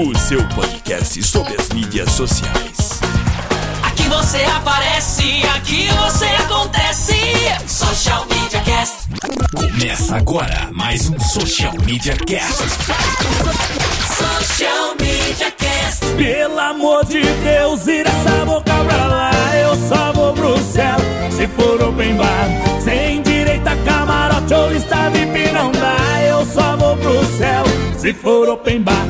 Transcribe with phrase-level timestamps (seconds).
[0.00, 3.00] o seu podcast sobre as mídias sociais.
[3.82, 7.14] Aqui você aparece, aqui você acontece.
[7.66, 9.08] Social Media Cast.
[9.56, 12.62] Começa agora mais um Social Media Cast.
[14.06, 16.06] Social Media Cast.
[16.16, 19.32] Pelo amor de Deus, vira essa boca pra lá.
[19.56, 20.96] Eu só vou pro céu
[21.32, 22.48] se for open bar.
[22.84, 26.22] Sem direita, camarote ou lista VIP não dá.
[26.22, 27.64] Eu só vou pro céu
[27.98, 29.08] se for open bar,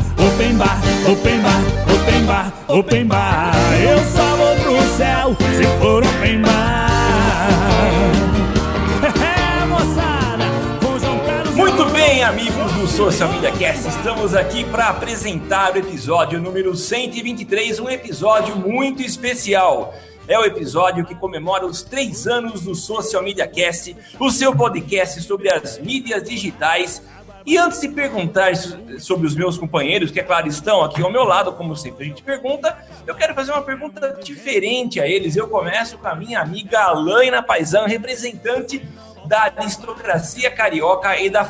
[0.59, 1.63] bar, open bar,
[1.95, 3.53] open bar, open bar.
[3.81, 6.89] Eu só vou pro céu se for open bar.
[9.23, 10.45] É, moçada,
[10.85, 11.55] com João Carlos.
[11.55, 17.79] Muito bem, amigos do Social Media Cast, estamos aqui para apresentar o episódio número 123,
[17.79, 19.95] um episódio muito especial.
[20.27, 25.23] É o episódio que comemora os três anos do Social Media Cast, o seu podcast
[25.23, 27.01] sobre as mídias digitais.
[27.49, 31.11] E antes de perguntar so- sobre os meus companheiros, que é claro estão aqui ao
[31.11, 35.35] meu lado, como sempre a gente pergunta, eu quero fazer uma pergunta diferente a eles.
[35.35, 38.87] Eu começo com a minha amiga Alaina Paisan, representante
[39.25, 41.43] da aristocracia carioca e da,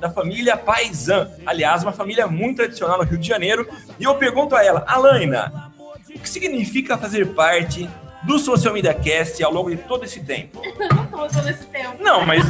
[0.00, 1.30] da família Paisan.
[1.46, 3.68] Aliás, uma família muito tradicional no Rio de Janeiro.
[4.00, 5.70] E eu pergunto a ela, Alaina,
[6.12, 7.88] o que significa fazer parte
[8.26, 10.60] do Social Media Cast ao longo de todo esse tempo?
[10.64, 12.02] Eu não tô todo esse tempo.
[12.02, 12.44] Não, mas,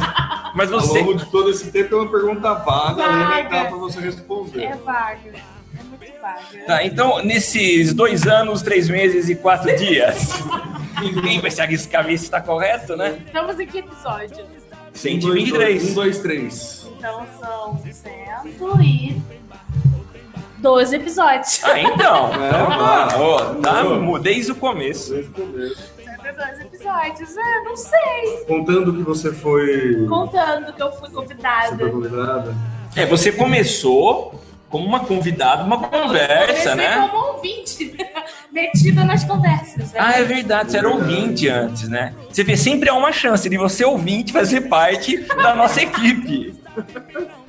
[0.55, 0.99] mas Ao você.
[0.99, 3.27] longo de todo esse tempo é uma pergunta vaga, Vaga.
[3.43, 3.43] né?
[3.49, 4.63] Dá pra você responder.
[4.63, 5.31] É vaga.
[5.77, 6.65] É muito vaga.
[6.65, 10.29] Tá, então, nesses dois anos, três meses e quatro dias,
[11.01, 13.19] ninguém vai se arriscar a ver se está correto, né?
[13.25, 14.45] Estamos em que episódio?
[14.93, 15.91] 123.
[15.91, 16.87] Um, dois, três.
[16.97, 17.77] Então são
[20.65, 21.63] 112 episódios.
[21.63, 22.29] Ah, então.
[22.35, 23.17] É, então tá.
[23.19, 25.13] ó, tá desde o começo.
[25.13, 25.93] Desde o começo.
[26.03, 27.37] 112 episódios.
[27.37, 28.45] É, não sei.
[28.47, 31.89] Contando que você foi, Contando que eu fui você foi convidada.
[31.89, 32.55] convidada.
[32.95, 37.07] É, você começou como uma convidada, uma conversa, Comecei né?
[37.09, 37.95] como ouvinte.
[38.51, 39.91] Metida nas conversas.
[39.93, 39.99] né?
[39.99, 42.13] Ah, é verdade, você era ouvinte antes, né?
[42.29, 46.55] Você vê, sempre há uma chance de você ouvinte fazer parte da nossa equipe.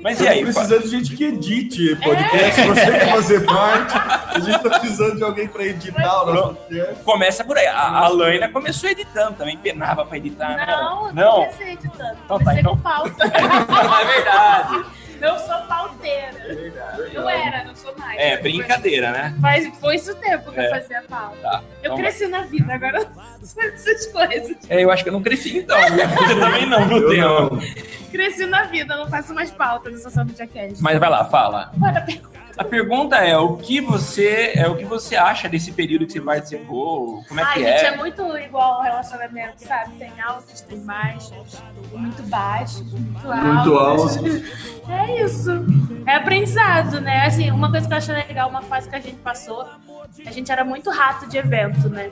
[0.00, 0.42] Mas e aí?
[0.42, 3.94] Precisando de gente que edite podcast, você quer fazer parte.
[3.96, 7.02] A gente tá precisando de alguém pra editar o nosso podcast.
[7.04, 7.66] Começa por aí.
[7.66, 10.66] A, a Alaina começou editando também, penava pra editar, né?
[10.66, 11.32] Não, eu não Não.
[11.46, 12.16] comecei editando.
[12.24, 13.24] Então tá, Comecei então- com pauta.
[13.24, 14.84] é verdade.
[15.20, 16.38] Eu sou pauteira.
[17.12, 18.18] Eu era, não sou mais.
[18.18, 19.34] É, brincadeira, né?
[19.40, 20.66] Faz, foi isso o tempo que É.
[20.66, 21.36] eu fazia pauta.
[21.42, 21.62] Tá.
[21.82, 24.56] Eu Então cresci na vida, agora eu não sei dessas coisas.
[24.68, 25.76] É, eu acho que eu não cresci então.
[26.18, 27.50] Você também não, viu, Theo?
[27.50, 27.60] não.
[28.10, 30.82] Cresci na vida, eu não faço mais pauta no Social Media Cast.
[30.82, 31.70] Mas vai lá, fala.
[31.76, 32.36] Bora, pergunta.
[32.56, 36.20] A pergunta é o que você é o que você acha desse período que você
[36.20, 37.22] participou?
[37.28, 37.96] Como é Ai, que gente, é é?
[37.96, 39.96] muito igual ao relacionamento, sabe?
[39.98, 41.60] Tem altos, tem baixos,
[41.92, 44.16] muito baixos, muito altos.
[44.16, 44.66] Muito alto.
[44.88, 45.50] É isso.
[46.06, 47.26] É aprendizado, né?
[47.26, 49.66] Assim, uma coisa que eu achei legal, uma fase que a gente passou,
[50.24, 52.10] a gente era muito rato de evento, né?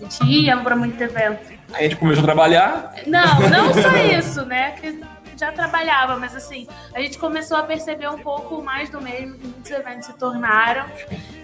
[0.00, 1.52] A gente ia pra muito evento.
[1.74, 2.94] A gente começou a trabalhar.
[3.06, 4.72] Não, não só isso, né?
[4.72, 4.98] Que
[5.42, 9.46] já trabalhava, mas assim, a gente começou a perceber um pouco mais do mesmo que
[9.46, 10.86] muitos eventos se tornaram.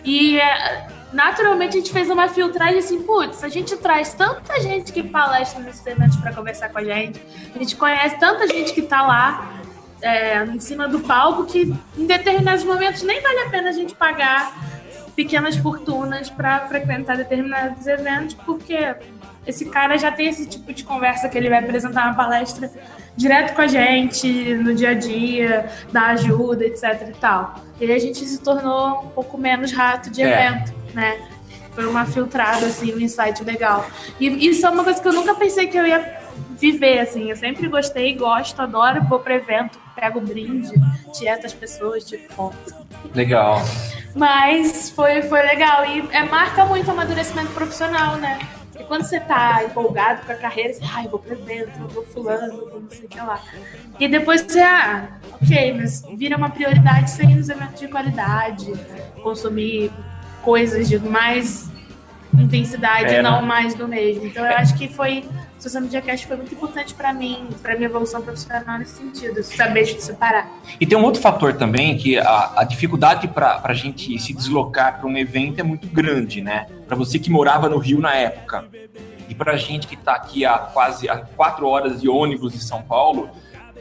[0.05, 4.93] E é, naturalmente a gente fez uma filtragem assim, putz, a gente traz tanta gente
[4.93, 7.21] que palestra nesses eventos para conversar com a gente,
[7.53, 9.61] a gente conhece tanta gente que tá lá
[10.01, 13.97] é, em cima do palco que em determinados momentos nem vale a pena a gente
[13.97, 14.78] pagar
[15.19, 18.95] pequenas fortunas para frequentar determinados eventos, porque
[19.45, 22.71] esse cara já tem esse tipo de conversa que ele vai apresentar uma palestra
[23.17, 27.57] direto com a gente, no dia a dia, dar ajuda, etc e tal.
[27.81, 30.47] E aí a gente se tornou um pouco menos rato de É.
[30.47, 31.21] evento, né?
[31.73, 33.89] Foi uma filtrada, assim, um insight legal.
[34.21, 36.17] E isso é uma coisa que eu nunca pensei que eu ia
[36.57, 37.29] viver, assim.
[37.29, 40.71] Eu sempre gostei, gosto, adoro, vou pro evento, pego brinde,
[41.13, 42.87] tieto as pessoas, tipo, foto.
[43.15, 43.61] Legal.
[44.19, 45.87] Mas foi, foi legal.
[45.87, 48.39] E é, marca muito o amadurecimento profissional, né?
[48.79, 52.05] E quando você tá empolgado com a carreira, você, ai, vou pro evento, eu vou
[52.05, 53.41] fulano, vou não sei o que lá.
[53.99, 55.09] E depois você, ah,
[55.41, 58.73] ok, mas vira uma prioridade você ir nos eventos de qualidade,
[59.23, 59.91] consumir
[60.43, 61.69] coisas de mais
[62.33, 63.47] intensidade É, e não né?
[63.49, 64.27] mais do mesmo.
[64.27, 65.25] Então eu acho que foi
[65.59, 69.87] Social Media Cast foi muito importante pra mim, pra minha evolução profissional nesse sentido, saber
[69.87, 70.49] se separar.
[70.81, 75.01] E tem um outro fator também, que a, a dificuldade para a gente se deslocar
[75.01, 76.67] para um evento é muito grande, né?
[76.87, 78.67] Para você que morava no Rio na época,
[79.29, 82.61] e para a gente que está aqui há quase a quatro horas de ônibus de
[82.61, 83.29] São Paulo,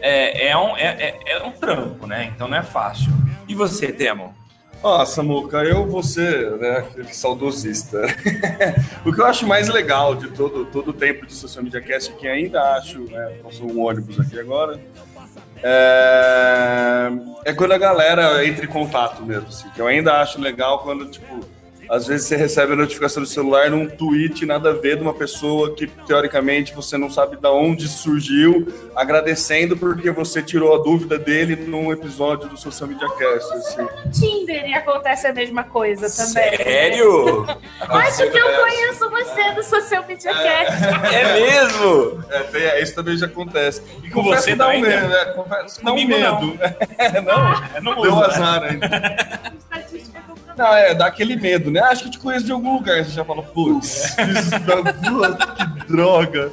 [0.01, 2.31] é, é, um, é, é, é um trampo, né?
[2.35, 3.11] Então não é fácil.
[3.47, 4.35] E você, Temo?
[4.83, 8.01] Ó, Samuca, eu vou ser né, saudosista.
[9.05, 12.13] o que eu acho mais legal de todo, todo o tempo de Social Media Cast,
[12.13, 14.79] que ainda acho, né, passou um ônibus aqui agora,
[15.63, 17.09] é,
[17.45, 21.09] é quando a galera entra em contato mesmo, assim, que eu ainda acho legal quando,
[21.09, 21.39] tipo,
[21.89, 25.13] às vezes você recebe a notificação do celular num tweet nada a ver de uma
[25.13, 31.17] pessoa que, teoricamente, você não sabe de onde surgiu, agradecendo porque você tirou a dúvida
[31.17, 33.53] dele num episódio do Social Media Cast.
[33.53, 33.81] Assim.
[33.81, 36.57] No Tinder e acontece a mesma coisa também.
[36.57, 37.45] Sério?
[37.87, 40.83] Acho que eu conheço você do Social Media Cast.
[41.15, 42.23] É mesmo?
[42.29, 43.81] É, tem- é, isso também já acontece.
[44.03, 45.25] E Com você dá um também, medo, né?
[45.25, 45.25] né?
[45.33, 46.41] Confesso dá um Comigo não.
[46.47, 46.59] medo.
[46.97, 48.25] É, não, É, não deu uso, né?
[48.27, 48.85] azar ainda.
[48.85, 49.36] Estatística do Não,
[50.77, 51.79] é, dá aquele medo, né?
[51.81, 53.03] Acho que te conheço de algum lugar.
[53.03, 56.51] Você já fala, putz, fiz isso da- putz, que droga.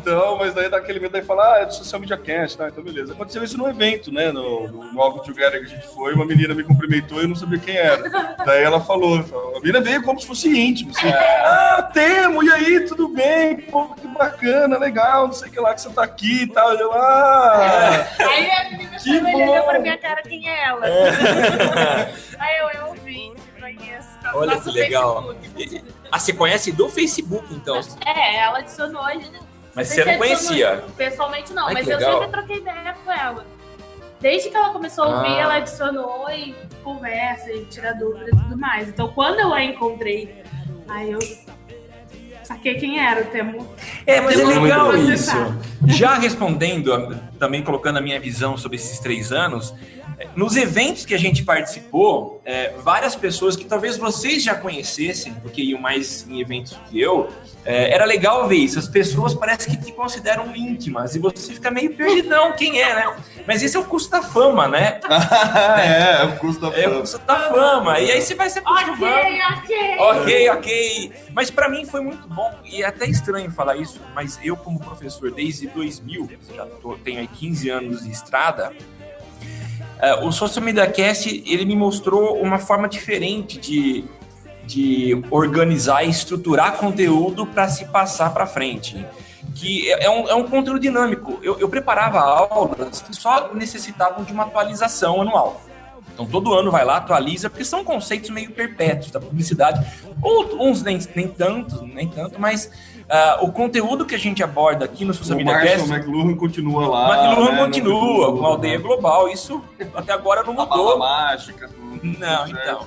[0.00, 2.68] Então, mas daí dá aquele medo aí fala, ah, é do Social Media Cast, tá?
[2.68, 3.12] Então beleza.
[3.12, 4.32] Aconteceu isso no evento, né?
[4.32, 7.28] No, no, no Algo Together que a gente foi, uma menina me cumprimentou e eu
[7.28, 8.36] não sabia quem era.
[8.44, 9.18] Daí ela falou,
[9.56, 13.60] a menina veio como se fosse íntimo, assim, ah, Temo, e aí, tudo bem?
[13.62, 16.72] Pô, que bacana, legal, não sei o que lá que você tá aqui e tal.
[16.74, 20.86] Eu, ah, Aí a menina Que chama ele olhou pra minha cara quem é ela.
[22.38, 24.08] Aí eu, eu vi, conheço.
[24.22, 25.34] tá Olha que legal.
[25.34, 25.84] Facebook.
[26.10, 27.80] Ah, você conhece do Facebook, então?
[28.04, 29.49] É, ela adicionou a gente.
[29.74, 30.84] Mas você não conhecia?
[30.96, 32.12] Pessoalmente não, Ai, mas eu legal.
[32.14, 33.46] sempre troquei ideia com ela.
[34.20, 35.40] Desde que ela começou a ouvir, Ah.
[35.40, 38.88] ela adicionou e conversa e tira dúvida e tudo mais.
[38.88, 40.42] Então quando eu a encontrei,
[40.88, 41.18] aí eu
[42.44, 43.66] saquei quem era o Temu.
[44.06, 45.36] É, mas é Temos legal muito pra isso.
[45.86, 49.72] Já respondendo, também colocando a minha visão sobre esses três anos,
[50.36, 55.62] nos eventos que a gente participou, eh, várias pessoas que talvez vocês já conhecessem, porque
[55.62, 57.28] iam mais em eventos que eu,
[57.64, 58.78] eh, era legal ver isso.
[58.78, 63.16] As pessoas parecem que te consideram íntimas e você fica meio perdidão quem é, né?
[63.46, 65.00] Mas esse é o custo da fama, né?
[65.80, 67.00] é, é o custo da É o fama.
[67.00, 68.00] custo da fama.
[68.00, 69.04] E aí você vai se acostumando.
[69.04, 69.98] Ok, ok.
[69.98, 71.12] Ok, ok.
[71.32, 74.78] Mas pra mim foi muito bom e é até estranho falar isso, mas eu como
[74.78, 78.72] professor desde 2000, já tô- tenho aí 15 anos de estrada,
[80.02, 84.04] eh, o Social Media Cast ele me mostrou uma forma diferente de,
[84.64, 89.04] de organizar e estruturar conteúdo para se passar para frente.
[89.54, 91.38] Que é é um, é um conteúdo dinâmico.
[91.42, 95.60] Eu, eu preparava aulas que só necessitavam de uma atualização anual.
[96.12, 99.84] Então todo ano vai lá, atualiza, porque são conceitos meio perpétuos da publicidade.
[100.22, 102.70] Ou, uns nem, nem tanto, nem tanto, mas
[103.10, 106.86] ah, o conteúdo que a gente aborda aqui no O Media Marshall Cast, McLuhan continua
[106.86, 107.26] o lá.
[107.28, 109.62] McLuhan né, continua no- com a aldeia global, isso
[109.94, 110.98] até agora não A mudou.
[110.98, 111.68] mágica.
[111.68, 112.86] tudo Não, então.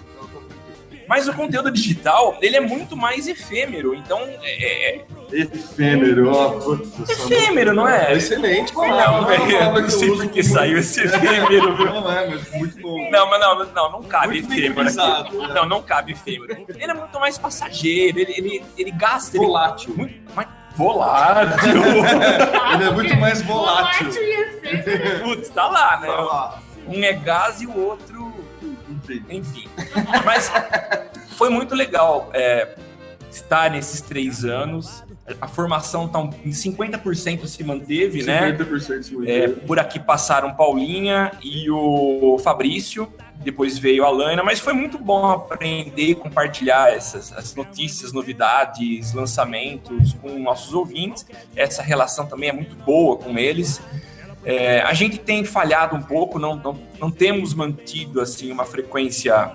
[1.08, 6.50] Mas o conteúdo digital, ele é muito mais efêmero, então é, é Efêmero, ó.
[6.60, 8.14] putz, efêmero, não é?
[8.14, 9.36] Excelente Não, palavra.
[9.36, 11.86] é uma eu palavra não que eu sei porque saiu esse efêmero, viu?
[11.86, 13.10] Não é, mas muito bom.
[13.12, 15.38] Não, mas não, não, não cabe Muito efêmero aqui.
[15.38, 15.54] né?
[15.54, 16.66] Não, não cabe efêmero.
[16.70, 19.36] Ele é muito mais passageiro, ele, ele, ele gasta.
[19.38, 19.94] ele- Volátil.
[19.96, 21.84] muito mais volátil.
[22.74, 24.08] Ele é muito mais volátil.
[24.08, 25.20] Volátil e efêmero.
[25.24, 26.08] Putz, tá lá, né?
[26.08, 26.60] Tá lá.
[26.88, 28.34] Um é gás e o outro
[28.90, 29.24] Enfim.
[29.30, 29.70] enfim.
[30.26, 30.52] Mas
[31.38, 32.70] foi muito legal é,
[33.32, 35.03] estar nesses três anos.
[35.40, 38.52] A formação tá em 50% se manteve, né?
[38.52, 39.66] 50% se É, manteve.
[39.66, 45.26] por aqui passaram Paulinha e o Fabrício, depois veio a Lana, mas foi muito bom
[45.26, 51.26] aprender e compartilhar essas as notícias, novidades, lançamentos com nossos ouvintes.
[51.56, 53.82] Essa relação também é muito boa com eles.
[54.46, 59.54] É, a gente tem falhado um pouco, não, não, não temos mantido assim uma frequência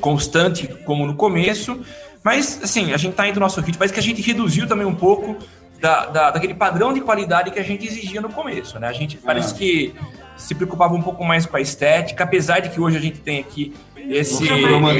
[0.00, 1.80] constante como no começo,
[2.24, 4.86] mas assim, a gente tá indo no nosso ritmo, mas que a gente reduziu também
[4.86, 5.36] um pouco
[5.80, 8.86] da, da- daquele padrão de qualidade que a gente exigia no começo, né?
[8.88, 9.94] A gente parece que
[10.36, 13.38] se preocupava um pouco mais com a estética, apesar de que hoje a gente tem
[13.40, 13.74] aqui
[14.10, 14.44] esse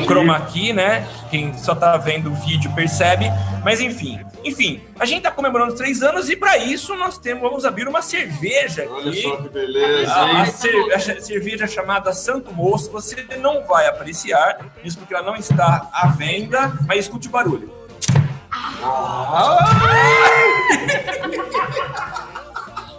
[0.07, 0.73] Chroma key.
[0.73, 1.07] né?
[1.31, 3.27] Quem só tá vendo o vídeo percebe,
[3.65, 7.65] mas enfim, enfim, a gente tá comemorando três anos e para isso nós temos vamos
[7.65, 9.23] abrir uma cerveja Olha aqui.
[9.23, 13.87] só que beleza, A, a cer- a cer- cerveja chamada Santo Moço, você não vai
[13.89, 17.73] apreciar, isso porque ela não está à venda, mas escute o barulho.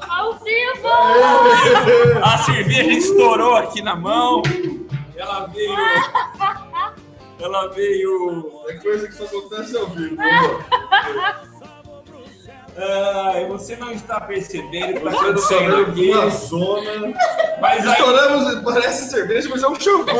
[0.09, 0.87] Ao vivo!
[2.23, 4.41] A cerveja estourou aqui na mão,
[5.15, 5.73] ela veio.
[7.39, 8.51] Ela veio.
[8.67, 10.17] É coisa que só acontece ao vivo.
[12.75, 16.09] Ai, você não está percebendo o que está Você acontecendo aqui.
[16.11, 17.13] uma zona.
[17.61, 20.19] Mas aí, Estouramos, parece cerveja, mas é um champanhe.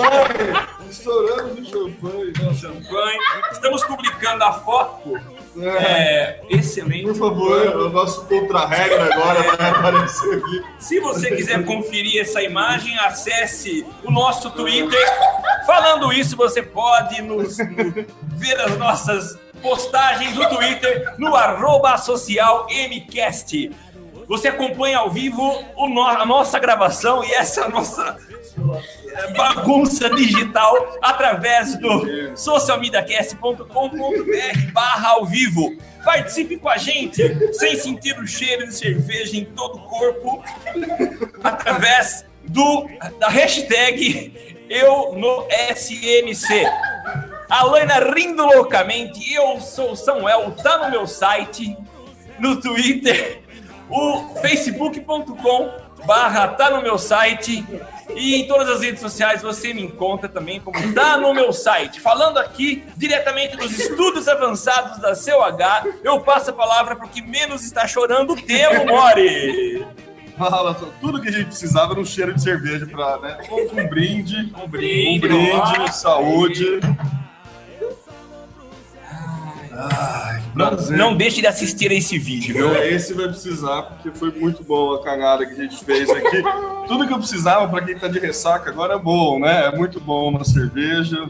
[0.94, 2.34] Estouramos um champanhe.
[2.42, 3.18] Nossa, champanhe.
[3.52, 5.18] Estamos publicando a foto.
[5.60, 5.68] é.
[5.68, 7.04] É, excelente.
[7.06, 10.64] Por favor, o nosso contra-regra agora vai aparecer aqui.
[10.80, 15.00] Se você quiser conferir essa imagem, acesse o nosso Twitter.
[15.66, 18.06] Falando isso, você pode nos, no-
[18.38, 23.72] ver as nossas postagens no Twitter no arroba social MCast.
[24.28, 25.42] Você acompanha ao vivo
[25.76, 28.18] o no- a nossa gravação e essa nossa
[29.36, 35.78] bagunça digital através do socialmediacast.com.br barra ao vivo.
[36.04, 40.44] Participe com a gente sem sentir o cheiro de cerveja em todo o corpo
[41.44, 42.88] através do,
[43.20, 46.66] da hashtag eu no SMC.
[47.50, 51.78] A Laina rindo loucamente, eu sou Samuel, tá no meu site,
[52.40, 53.42] no Twitter,
[53.90, 57.66] o facebook.com barra tá no meu site
[58.16, 62.00] e em todas as redes sociais você me encontra também como tá no meu site.
[62.00, 67.22] Falando aqui diretamente dos estudos avançados da CUH, eu passo a palavra para o que
[67.22, 69.86] menos está chorando, Temo Mori.
[70.38, 73.38] Fala, tudo que a gente precisava era um cheiro de cerveja pra, né?
[73.52, 74.52] Um, um brinde.
[74.58, 76.80] Um brinde, Um brinde, saúde.
[79.76, 80.98] Ai, Não, prazer.
[80.98, 82.76] não deixe de assistir a esse vídeo, viu?
[82.76, 86.44] É, esse vai precisar, porque foi muito bom a cagada que a gente fez aqui.
[86.88, 89.66] Tudo que eu precisava pra quem tá de ressaca agora é bom, né?
[89.68, 91.28] É muito bom uma cerveja.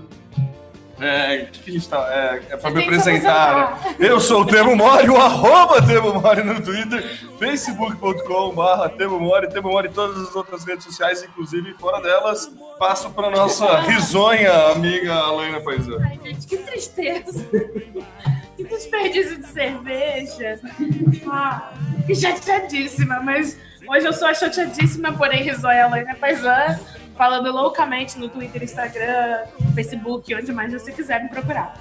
[1.03, 2.07] É, que, que a gente tá.
[2.09, 3.95] É, é pra Você me apresentar, né?
[3.99, 7.03] Eu sou o Temo Mori, o arroba Temo Mori no Twitter,
[7.37, 12.49] facebook.com.br Temo Mori, Temo Mori em todas as outras redes sociais, inclusive fora delas.
[12.79, 15.99] Passo pra nossa risonha amiga Alaina Paisano.
[16.01, 17.45] Ai, gente, que tristeza.
[18.55, 20.59] Que desperdício de cerveja.
[21.29, 21.73] Ah,
[22.05, 23.57] que chateadíssima, mas
[23.87, 26.79] hoje eu sou a chateadíssima, porém risóia Helena Paisan,
[27.15, 31.73] falando loucamente no Twitter, Instagram, Facebook, onde mais você quiser me procurar.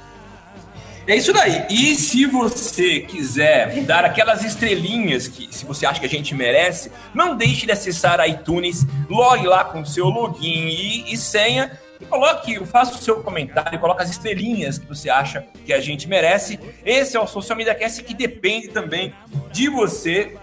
[1.07, 1.67] É isso daí.
[1.69, 6.93] E se você quiser dar aquelas estrelinhas que se você acha que a gente merece,
[7.13, 12.05] não deixe de acessar a iTunes, logue lá com seu login e, e senha e
[12.05, 16.59] coloque, faça o seu comentário, coloque as estrelinhas que você acha que a gente merece.
[16.85, 19.13] Esse é o Social Media Cast que depende também
[19.51, 20.37] de você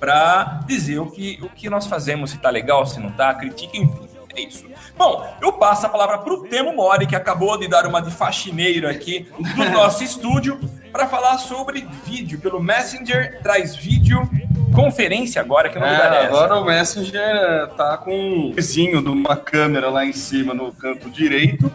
[0.00, 3.78] para dizer o que, o que nós fazemos, se tá legal, se não tá, critique,
[3.78, 4.11] enfim.
[4.34, 4.64] É isso.
[4.96, 8.88] Bom, eu passo a palavra pro Temo Mori, que acabou de dar uma de faxineiro
[8.88, 10.58] aqui do nosso estúdio,
[10.90, 12.38] para falar sobre vídeo.
[12.38, 14.28] Pelo Messenger, traz vídeo,
[14.74, 19.08] conferência agora, que não É, lugar é agora o Messenger tá com um vizinho de
[19.08, 21.72] uma câmera lá em cima no canto direito.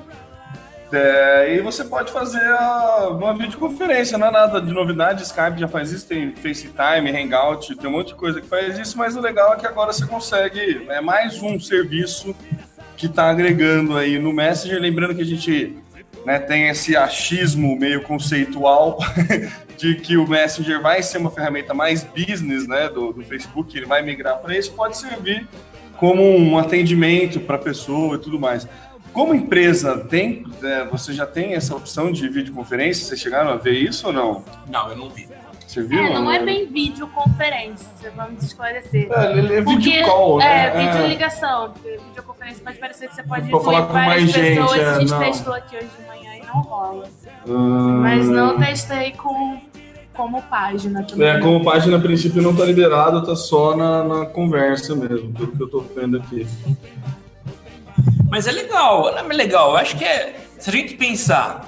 [0.91, 2.49] É, e você pode fazer
[3.11, 5.23] uma videoconferência, não é nada de novidade.
[5.23, 8.97] Skype já faz isso, tem FaceTime, Hangout, tem um monte de coisa que faz isso,
[8.97, 10.85] mas o legal é que agora você consegue.
[10.89, 12.33] É mais um serviço
[12.95, 14.79] que está agregando aí no Messenger.
[14.79, 15.77] Lembrando que a gente
[16.25, 18.97] né, tem esse achismo meio conceitual
[19.77, 23.85] de que o Messenger vai ser uma ferramenta mais business né, do, do Facebook, ele
[23.85, 25.47] vai migrar para isso, pode servir
[25.97, 28.67] como um atendimento para a pessoa e tudo mais.
[29.17, 33.03] Como empresa, tem, é, você já tem essa opção de videoconferência?
[33.03, 34.43] Vocês chegaram a ver isso ou não?
[34.69, 35.27] Não, eu não vi.
[35.65, 35.97] Você viu?
[35.97, 39.11] É, não é bem videoconferência, vamos esclarecer.
[39.11, 40.91] É, ele é Porque, call, é, né?
[40.91, 41.71] videoligação.
[41.71, 44.79] Porque videoconferência pode parecer que você pode Pra falar incluir com várias mais gente, pessoas.
[44.79, 45.19] é, a gente não.
[45.19, 47.09] testou aqui hoje de manhã e não rola.
[47.47, 49.59] Hum, Mas não testei com,
[50.13, 51.27] como página também.
[51.27, 55.47] É, como página a princípio não tá liberado, tá só na, na conversa mesmo, pelo
[55.53, 56.45] que eu tô vendo aqui.
[58.29, 59.71] Mas é legal, é legal.
[59.71, 60.35] Eu acho que é.
[60.59, 61.67] Se a gente pensar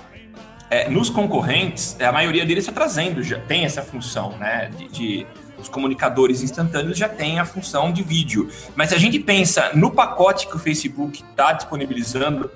[0.69, 4.69] é, nos concorrentes, é, a maioria deles está trazendo, já tem essa função, né?
[4.77, 8.49] De, de- os comunicadores instantâneos já têm a função de vídeo.
[8.77, 12.49] Mas se a gente pensa no pacote que o Facebook está disponibilizando,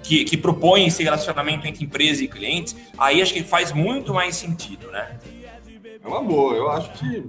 [0.00, 4.36] que, que propõe esse relacionamento entre empresa e clientes, aí acho que faz muito mais
[4.36, 5.08] sentido, né?
[6.04, 7.24] É uma boa, eu acho que.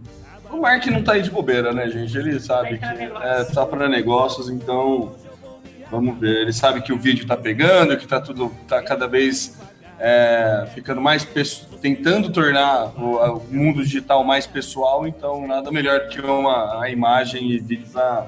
[0.52, 2.16] O Mark não tá aí de bobeira, né, gente?
[2.16, 3.26] Ele sabe que Tá pra negócios.
[3.50, 5.16] é, tá para negócios, então
[5.90, 6.42] vamos ver.
[6.42, 9.58] Ele sabe que o vídeo tá pegando, que tá tudo tá cada vez
[10.00, 11.28] é, ficando mais
[11.82, 17.52] tentando tornar o, o mundo digital mais pessoal, então nada melhor que uma a imagem
[17.52, 18.28] e vídeo para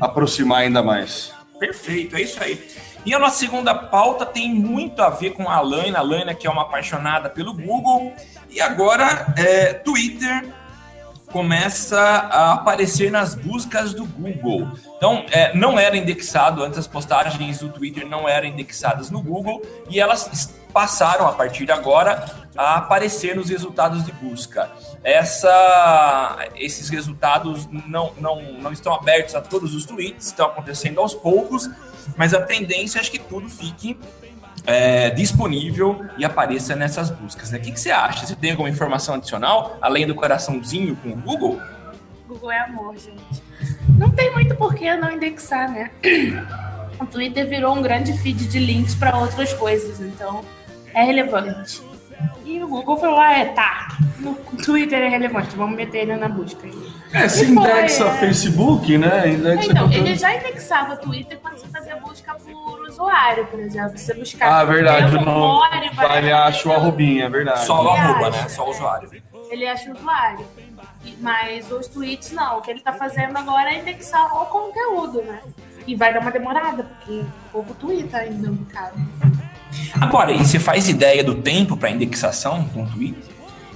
[0.00, 1.32] aproximar ainda mais.
[1.58, 2.58] Perfeito, é isso aí.
[3.04, 6.46] E a nossa segunda pauta tem muito a ver com a Alaina, a Alaina que
[6.46, 8.12] é uma apaixonada pelo Google,
[8.50, 10.52] e agora é, Twitter
[11.26, 14.68] começa a aparecer nas buscas do Google.
[15.00, 19.62] Então, é, não era indexado, antes as postagens do Twitter não eram indexadas no Google
[19.88, 22.22] e elas passaram, a partir de agora,
[22.54, 24.70] a aparecer nos resultados de busca.
[25.02, 31.14] Essa, esses resultados não, não, não estão abertos a todos os tweets, estão acontecendo aos
[31.14, 31.70] poucos,
[32.14, 33.98] mas a tendência é que tudo fique
[34.66, 37.50] é, disponível e apareça nessas buscas.
[37.50, 37.56] Né?
[37.56, 38.26] O que, que você acha?
[38.26, 41.58] Você tem alguma informação adicional, além do coraçãozinho com o Google?
[42.40, 43.42] Google é amor, gente.
[43.98, 45.90] Não tem muito por que não indexar, né?
[46.98, 50.42] O Twitter virou um grande feed de links para outras coisas, então
[50.94, 51.82] é relevante.
[52.46, 53.88] E o Google falou: ah, é, tá.
[54.18, 56.66] No Twitter é relevante, vamos meter ele na busca.
[57.12, 58.18] É, se E foi, indexa é.
[58.18, 59.28] Facebook, né?
[59.28, 60.06] Indexa Então, conteúdo.
[60.06, 63.98] ele já indexava o Twitter quando você fazia busca por usuário, por exemplo.
[63.98, 65.12] Você buscava Ah, verdade.
[65.24, 65.60] Não,
[66.16, 67.66] ele acha o arrobinha, é verdade.
[67.66, 68.48] Só o arroba, né?
[68.48, 69.10] Só o usuário.
[69.50, 70.46] ele acha o usuário.
[71.20, 72.58] Mas os tweets não.
[72.58, 75.40] O que ele tá fazendo agora é indexar o conteúdo, né?
[75.86, 79.00] E vai dar uma demorada, porque o povo twitta ainda um bocado.
[80.00, 83.16] Agora, e você faz ideia do tempo para indexação com o tweet?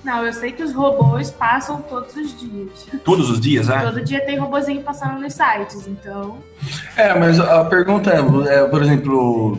[0.04, 2.86] Não, eu sei que os robôs passam todos os dias.
[3.02, 3.80] Todos os dias, né?
[3.80, 6.38] Todo dia tem robozinho passando nos sites, então.
[6.94, 9.58] É, mas a pergunta é, é, por exemplo,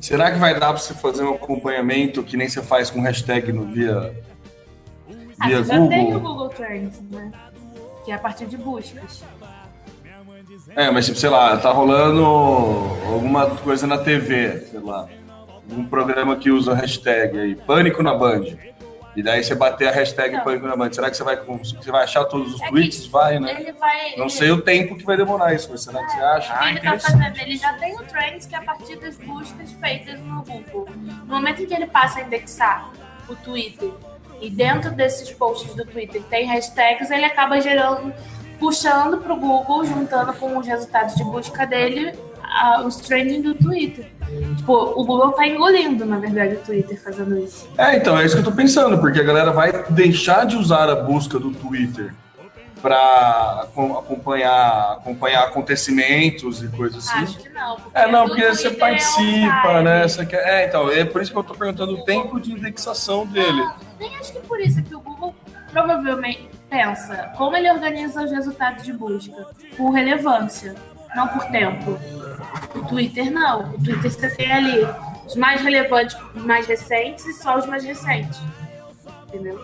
[0.00, 3.52] será que vai dar pra você fazer um acompanhamento que nem você faz com hashtag
[3.52, 4.12] no via,
[5.44, 6.48] Ah, via já tem o Google?
[6.48, 7.30] Trends, né?
[8.04, 9.22] Que é a partir de buscas.
[10.76, 15.06] É, mas tipo, sei lá, tá rolando alguma coisa na TV, sei lá,
[15.70, 18.44] um programa que usa hashtag aí, pânico na Band.
[19.16, 20.42] E daí você bater a hashtag Não.
[20.44, 20.92] pânico na Band.
[20.92, 23.06] Será que você vai, você vai achar todos os É tweets?
[23.06, 23.60] Vai, né?
[23.60, 24.16] Ele vai.
[24.16, 26.54] Não ele- sei o tempo que vai demorar isso, mas será que você acha?
[26.58, 27.38] Ah, ele tá fazendo?
[27.40, 30.88] Ele já tem o Trends, que é a partir das buscas feitas no Google.
[31.26, 32.90] No momento em que ele passa a indexar
[33.28, 33.90] o Twitter
[34.40, 38.12] e dentro desses posts do Twitter tem hashtags, ele acaba gerando,
[38.58, 42.12] puxando pro Google, juntando com os resultados de busca dele,
[42.42, 44.06] ah, os trending do Twitter.
[44.56, 47.68] Tipo, o Google tá engolindo, na verdade, o Twitter fazendo isso.
[47.76, 50.88] É, então, é isso que eu tô pensando, porque a galera vai deixar de usar
[50.88, 52.14] a busca do Twitter
[52.84, 57.24] para acompanhar, acompanhar acontecimentos e coisas assim.
[57.24, 57.78] Acho que não.
[57.94, 60.08] É, não, o porque você Twitter participa, é né?
[60.08, 60.46] Você quer...
[60.46, 63.62] É, então, é por isso que eu tô perguntando o tempo de indexação dele.
[63.62, 65.34] Não, nem acho que por isso que o Google
[65.72, 70.74] provavelmente pensa como ele organiza os resultados de busca por relevância,
[71.14, 71.98] não por tempo.
[72.74, 73.70] O Twitter não.
[73.74, 74.86] O Twitter você tem ali
[75.26, 78.40] os mais relevantes, os mais recentes e só os mais recentes.
[79.28, 79.58] Entendeu?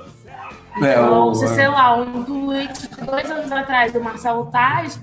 [0.82, 5.00] É, Então, o- se sei lá, um tweet de dois anos atrás do Marcelo Taz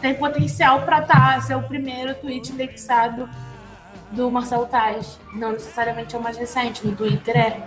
[0.00, 3.28] tem potencial para tá, ser o primeiro tweet indexado
[4.12, 5.18] do Marcelo Taz.
[5.34, 7.60] Não necessariamente é o mais recente, no Twitter é.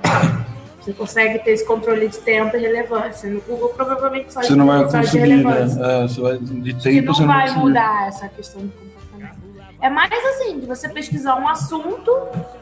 [0.83, 3.29] Você consegue ter esse controle de tempo e relevância.
[3.29, 5.61] No Google, provavelmente só Você não vai conseguir, né?
[5.79, 9.37] É, você vai, de Que tempo não você não vai mudar essa questão do comportamento.
[9.81, 12.11] É mais assim, de você pesquisar um assunto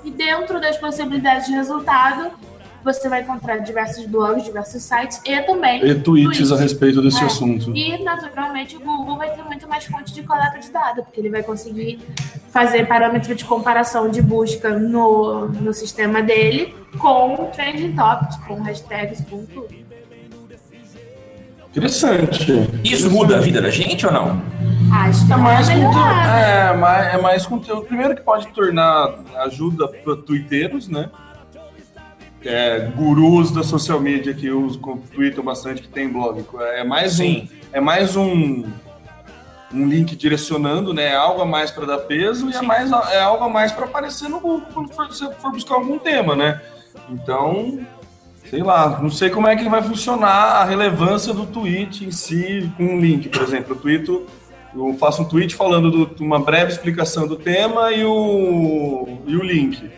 [0.03, 2.31] e dentro das possibilidades de resultado,
[2.83, 7.25] você vai encontrar diversos blogs, diversos sites e também E tweets a respeito desse É.
[7.25, 7.71] assunto.
[7.75, 11.29] e, naturalmente, o Google vai ter muito mais fonte de coleta de dados, porque ele
[11.29, 11.99] vai conseguir
[12.51, 19.21] fazer parâmetro de comparação de busca no, no sistema dele com trending topics, com hashtags,
[19.29, 19.69] com tudo.
[21.69, 22.51] Interessante.
[22.83, 24.41] Isso muda a vida da gente ou não?
[24.93, 26.39] Acho que É vai mais, conteúdo, melhorar.
[26.39, 27.81] é, mais, é mais conteúdo.
[27.83, 31.09] Primeiro que pode tornar ajuda para twitteiros, né?
[32.43, 36.43] É, gurus da social media que usam, tweetam bastante, que tem blog.
[36.73, 37.47] É mais Sim.
[37.53, 38.65] um, é mais um,
[39.73, 41.09] um link direcionando, né?
[41.11, 43.85] É algo a mais para dar peso e é, mais, é algo a mais para
[43.85, 46.59] aparecer no Google quando você for buscar algum tema, né?
[47.09, 47.79] Então,
[48.49, 52.69] sei lá, não sei como é que vai funcionar a relevância do tweet em si
[52.77, 53.73] com um link, por exemplo.
[53.73, 54.25] Eu, tweeto,
[54.75, 59.35] eu faço um tweet falando do- de uma breve explicação do tema e o, e
[59.35, 59.89] o link.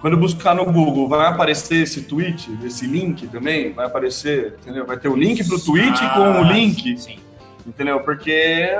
[0.00, 3.72] Quando eu buscar no Google, vai aparecer esse tweet, esse link também?
[3.72, 4.86] Vai aparecer, entendeu?
[4.86, 7.18] Vai ter o link para o tweet Ah, com o link, Sim.
[7.66, 7.98] entendeu?
[8.00, 8.78] Porque,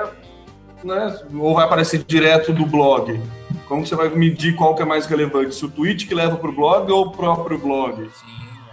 [0.84, 3.20] né, ou vai aparecer direto do blog.
[3.66, 5.54] Como você vai medir qual que é mais relevante?
[5.54, 8.08] Se o tweet que leva para o blog ou o próprio blog?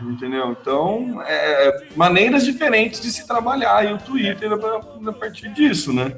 [0.02, 0.52] Entendeu?
[0.52, 6.16] Então, é, maneiras diferentes de se trabalhar e o Twitter a, a partir disso, né?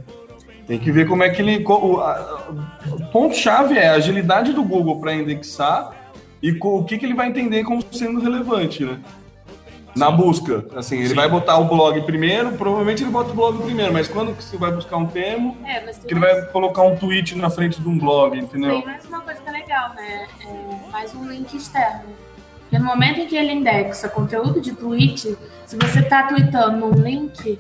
[0.67, 1.63] Tem que ver como é que ele.
[1.65, 2.01] O,
[3.11, 5.95] ponto-chave é a agilidade do Google para indexar
[6.41, 8.99] e o que, que ele vai entender como sendo relevante, né?
[9.97, 10.65] Na busca.
[10.75, 11.15] Assim, ele Sim.
[11.15, 14.57] vai botar o blog primeiro, provavelmente ele bota o blog primeiro, mas quando que você
[14.57, 17.87] vai buscar um termo, É, que ele mais- vai colocar um tweet na frente de
[17.87, 18.71] um blog, entendeu?
[18.77, 20.27] Tem mais uma coisa que é legal, né?
[20.41, 22.01] É mais um link externo.
[22.61, 26.91] Porque no momento em que ele indexa conteúdo de tweet, se você tá tweetando um
[26.91, 27.57] link,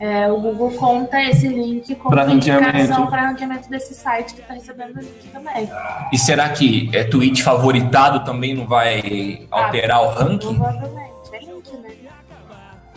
[0.00, 4.54] é, o Google conta esse link como Pra indicação para ranqueamento desse site que está
[4.54, 5.68] recebendo o link também.
[6.12, 10.54] E será que é tweet favoritado também não vai alterar o ranking?
[10.54, 11.07] Provavelmente.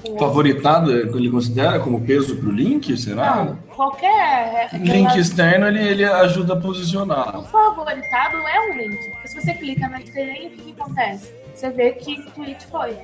[0.03, 0.15] É link?
[0.15, 3.35] O- Favoritado, ele considera como peso pro link, será?
[3.43, 4.69] Não, qualquer.
[4.73, 7.37] Link externo, ele, ele ajuda a posicionar.
[7.39, 8.97] O favoritado é um link.
[9.11, 11.31] Porque se você clica na estrelinha, o que, acontece?
[11.53, 12.95] Você vê que tweet foi.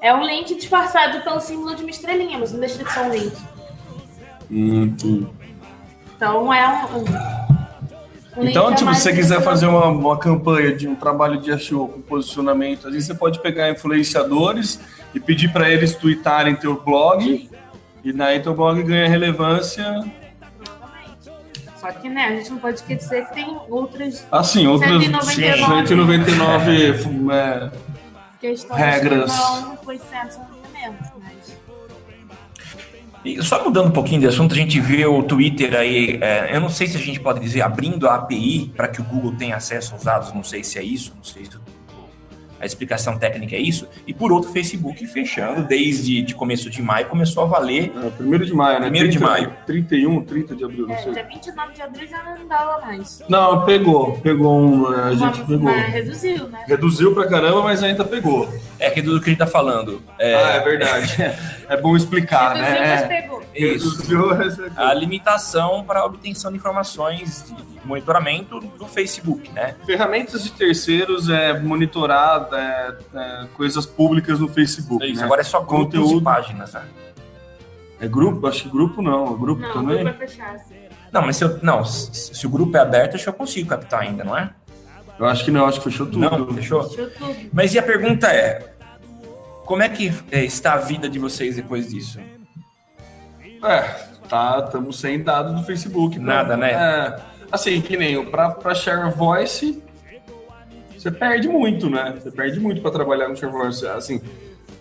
[0.00, 3.10] É um link disfarçado pelo símbolo de uma estrelinha, mas não deixa de ser um
[3.12, 3.36] link.
[4.50, 5.26] Hum.
[6.16, 6.98] Então é um.
[6.98, 7.04] um-
[8.42, 9.44] link Então, é tipo, mais se você quiser direcionado.
[9.44, 13.40] fazer uma, uma campanha de um trabalho de SEO com posicionamento, às vezes você pode
[13.40, 14.80] pegar influenciadores
[15.14, 17.50] e pedir para eles tweetarem teu blog,
[18.02, 20.04] e daí teu blog ganha relevância.
[21.76, 25.88] Só que, né, a gente não pode esquecer que tem outras Assim, outras 199.
[25.88, 27.70] 199 é,
[28.38, 29.32] questões Regras.
[29.32, 29.90] que.
[31.18, 31.56] Mas...
[33.24, 36.60] E só mudando um pouquinho de assunto, a gente vê o Twitter aí, é, eu
[36.60, 39.56] não sei se a gente pode dizer abrindo a API para que o Google tenha
[39.56, 41.50] acesso aos dados, não sei se é isso, não sei se
[42.60, 46.82] a explicação técnica é isso, e por outro, o Facebook fechando desde de começo de
[46.82, 47.90] maio, começou a valer.
[47.96, 48.82] é, primeiro de maio, né?
[48.86, 49.52] Primeiro de 30, maio.
[49.66, 51.12] 31, 30 de abril, não É, sei.
[51.12, 53.22] dia 29 de abril já não dava mais.
[53.28, 55.60] Não, pegou, pegou um, a gente pegou.
[55.60, 56.64] mas reduziu, né?
[56.66, 58.48] Reduziu pra caramba, mas ainda pegou.
[58.80, 60.02] É aquilo do que a gente tá falando.
[60.18, 61.16] É, Ah, é verdade.
[61.68, 63.06] É bom explicar, reduziu, mas né?
[63.08, 63.42] pegou.
[63.54, 63.90] é isso.
[63.90, 64.70] Reduziu, mas pegou.
[64.76, 69.76] A limitação para a obtenção de informações de monitoramento do Facebook, né?
[69.86, 75.04] Ferramentas de terceiros é monitorar é, é, coisas públicas no Facebook.
[75.04, 75.20] É isso.
[75.20, 75.26] né?
[75.26, 76.20] Agora é só grupos Conteúdo.
[76.20, 76.82] e páginas, né?
[78.00, 78.46] É grupo?
[78.46, 79.34] Acho que grupo não.
[79.34, 80.12] É grupo Não, também?
[80.14, 80.54] fechar.
[80.54, 80.74] assim.
[81.12, 83.68] Não, mas se, eu, não, se, se o grupo é aberto, acho que eu consigo
[83.68, 84.50] captar ainda, não é?
[85.20, 86.18] Eu acho que não, acho que fechou tudo.
[86.18, 86.82] Não, fechou?
[86.82, 87.36] Fechou tudo.
[87.52, 88.72] Mas e a pergunta é:
[89.66, 92.18] como é que é, está a vida de vocês depois disso?
[93.62, 93.80] É,
[94.28, 96.16] tá, estamos sem dados do Facebook.
[96.16, 96.72] pra- Nada, né?
[96.72, 97.16] É,
[97.52, 99.82] assim, que nem o pra, pra share voice,
[100.96, 102.14] você perde muito, né?
[102.18, 103.86] Você perde muito para trabalhar no share voice.
[103.86, 104.20] Assim,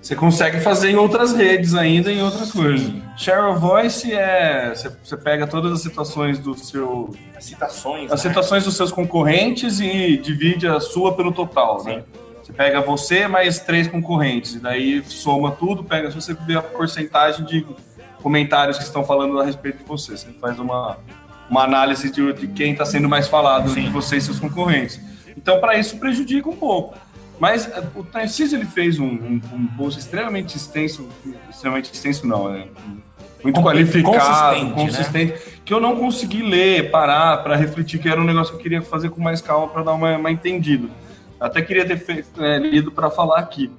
[0.02, 2.92] você consegue fazer em outras redes ainda, em outras coisas.
[3.18, 4.74] Share voice é.
[5.04, 7.14] Você, pega todas as situações do seu.
[7.36, 8.12] As citações.
[8.12, 8.30] As né?
[8.30, 12.04] situações dos seus concorrentes e divide a sua pelo total, né?
[12.42, 16.62] Você pega você mais três concorrentes, e daí soma tudo, pega, se você vê a
[16.62, 17.66] porcentagem de
[18.24, 20.18] comentários que estão falando a respeito de você.
[20.18, 20.98] Você faz uma,
[21.50, 25.00] uma análise de, de quem está sendo mais falado de você e seus concorrentes.
[25.36, 26.98] Então, para isso, prejudica um pouco.
[27.40, 31.08] Mas eh, o Tarcísio ele fez um, um, um post extremamente extenso,
[31.50, 32.68] extremamente extenso não, né?
[33.44, 38.24] muito qualificado, consistente, consistente, que eu não consegui ler, parar para refletir, que era um
[38.24, 40.88] negócio que eu queria fazer com mais calma para dar uma, uma entendida.
[41.40, 43.72] Até queria ter feito, é, lido para falar aqui.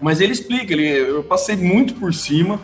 [0.00, 2.60] Mas ele explica, ele, eu passei muito por cima.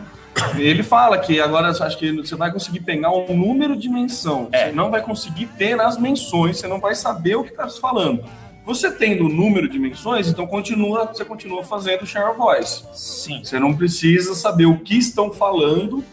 [0.57, 4.49] Ele fala que agora acho que você vai conseguir pegar um número de menção.
[4.51, 4.67] É.
[4.67, 7.81] Você não vai conseguir ter nas menções, você não vai saber o que está se
[7.81, 8.25] falando.
[8.69, 12.85] Você tendo o número de menções, então continua, você continua fazendo share voice.
[12.93, 13.43] Sim.
[13.43, 16.05] Você não precisa saber o que estão falando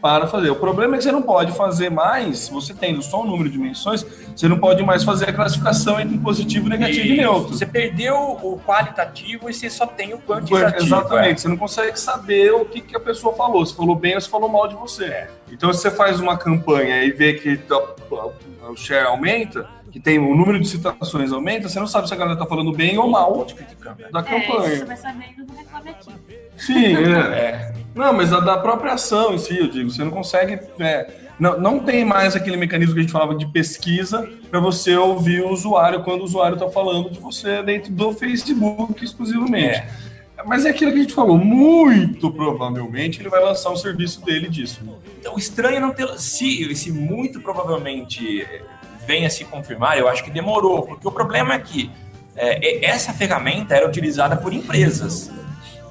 [0.00, 0.48] para fazer.
[0.50, 3.58] O problema é que você não pode fazer mais, você tendo só o número de
[3.58, 7.16] menções, você não pode mais fazer a classificação entre positivo, negativo e Isso.
[7.20, 7.52] neutro.
[7.56, 10.84] Você perdeu o qualitativo e você só tem o quantitativo.
[10.84, 14.20] Exatamente, você não consegue saber o que, que a pessoa falou, se falou bem ou
[14.20, 15.26] se falou mal de você.
[15.50, 18.28] Então, se você faz uma campanha e vê que a-
[18.70, 22.16] o share aumenta, que tem o número de citações aumenta, você não sabe se a
[22.16, 23.54] galera tá falando bem ou mal É.
[23.54, 24.02] criticando.
[24.02, 24.08] né?
[24.12, 24.86] da É, isso você campanha.
[24.86, 26.10] vai saber indo no Reclame Aqui.
[26.56, 27.10] Sim, é.
[27.44, 27.74] É.
[27.94, 30.58] Não, mas a da própria ação em si, eu digo, você não consegue.
[30.80, 31.06] é,
[31.38, 35.42] não, não tem mais aquele mecanismo que a gente falava de pesquisa para você ouvir
[35.42, 39.76] o usuário quando o usuário está falando de você dentro do Facebook exclusivamente.
[39.78, 39.88] É.
[40.46, 44.48] Mas é aquilo que a gente falou, muito provavelmente ele vai lançar um serviço dele
[44.48, 44.80] disso.
[44.84, 44.92] né?
[45.20, 46.06] Então, estranho é não ter.
[46.18, 48.46] Se, se muito provavelmente
[49.06, 51.90] venha se confirmar, eu acho que demorou, porque o problema é que
[52.36, 55.30] é, essa ferramenta era utilizada por empresas,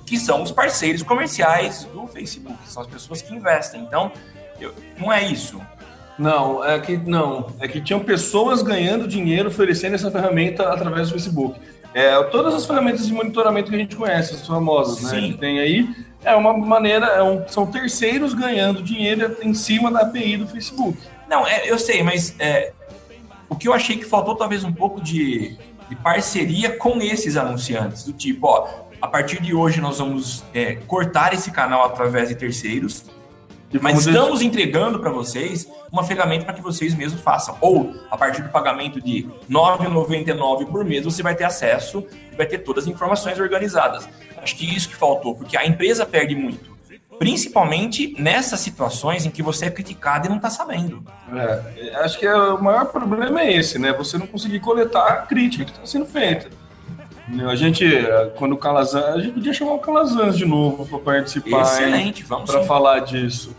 [0.06, 3.82] que são os parceiros comerciais do Facebook, são as pessoas que investem.
[3.82, 4.12] Então,
[4.60, 5.62] eu- não é isso.
[6.20, 11.14] Não, é que não, é que tinham pessoas ganhando dinheiro oferecendo essa ferramenta através do
[11.14, 11.60] Facebook.
[11.94, 15.32] É, todas as ferramentas de monitoramento que a gente conhece, as famosas, né, Sim.
[15.34, 15.88] que tem aí,
[16.24, 20.98] é uma maneira, é um- são terceiros ganhando dinheiro em cima da API do Facebook.
[21.30, 22.72] Não, é, eu sei, mas é,
[23.50, 25.56] o que eu achei que faltou talvez um pouco de,
[25.90, 28.68] de parceria com esses anunciantes, do tipo, ó,
[29.02, 33.06] a partir de hoje nós vamos é, cortar esse canal através de terceiros,
[33.82, 37.58] mas estamos entregando para vocês uma ferramenta para que vocês mesmos façam.
[37.62, 42.36] Ou, a partir do pagamento de R$ 9,99 por mês, você vai ter acesso e
[42.36, 44.08] vai ter todas as informações organizadas.
[44.42, 46.74] Acho que isso que faltou, porque a empresa perde muito.
[47.18, 51.04] Principalmente nessas situações em que você é criticado e não está sabendo.
[51.34, 53.94] É, acho que é, o maior problema é esse, né?
[53.94, 56.50] Você não conseguir coletar a crítica que está sendo feita.
[57.50, 57.86] A gente,
[58.36, 61.62] quando o Calazans, a gente podia chamar o Calazans de novo para participar.
[61.62, 63.56] Excelente, vamos Para falar disso,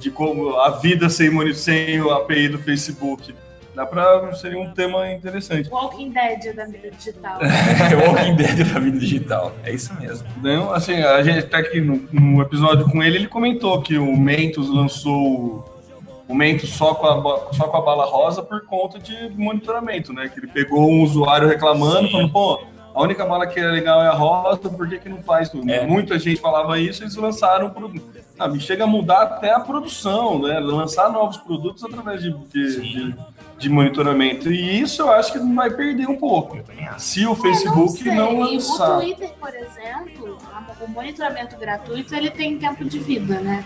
[0.00, 3.34] de como a vida sem, sem o API do Facebook.
[3.74, 5.70] Dá para seria um tema interessante.
[5.70, 7.38] Walking Dead da mídia digital.
[7.92, 9.52] É o Walking Dead da vida digital.
[9.62, 10.26] É isso mesmo.
[10.36, 14.16] Então, assim, a gente até aqui no, no episódio com ele, ele comentou que o
[14.16, 15.78] Mentos lançou
[16.26, 20.28] o Mentos só com, a, só com a bala rosa por conta de monitoramento, né?
[20.28, 22.12] Que ele pegou um usuário reclamando, Sim.
[22.12, 22.60] falando, pô,
[22.98, 25.70] a única bala que é legal é a rosa, por que, que não faz tudo?
[25.70, 25.86] É.
[25.86, 28.02] Muita gente falava isso, eles lançaram o produto.
[28.38, 30.58] Ah, me chega a mudar até a produção, né?
[30.60, 33.14] Lançar novos produtos através de, de, de-
[33.58, 34.52] de monitoramento.
[34.52, 36.58] E isso eu acho que vai perder um pouco.
[36.96, 38.14] Se o Facebook sei.
[38.14, 38.98] não O lançar.
[39.00, 40.38] Twitter, por exemplo,
[40.80, 43.64] o monitoramento gratuito, ele tem tempo de vida, né?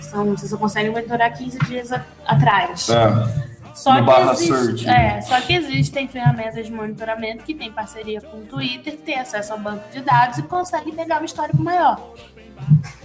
[0.00, 2.88] São, você só consegue monitorar 15 dias a- atrás.
[2.90, 3.45] É.
[3.76, 5.20] Só No que, barra existe- é, né?
[5.20, 9.52] só que existem ferramentas de monitoramento que têm parceria com o Twitter, que tem acesso
[9.52, 12.00] ao banco de dados e conseguem pegar o histórico maior.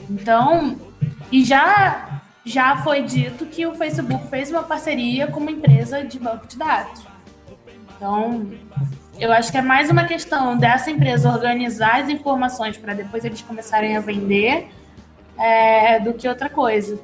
[0.09, 0.77] Então,
[1.29, 6.17] e já, já foi dito que o Facebook fez uma parceria com uma empresa de
[6.17, 7.01] banco de dados.
[7.97, 8.49] Então,
[9.19, 13.41] eu acho que é mais uma questão dessa empresa organizar as informações para depois eles
[13.41, 14.69] começarem a vender
[15.37, 16.97] é, do que outra coisa.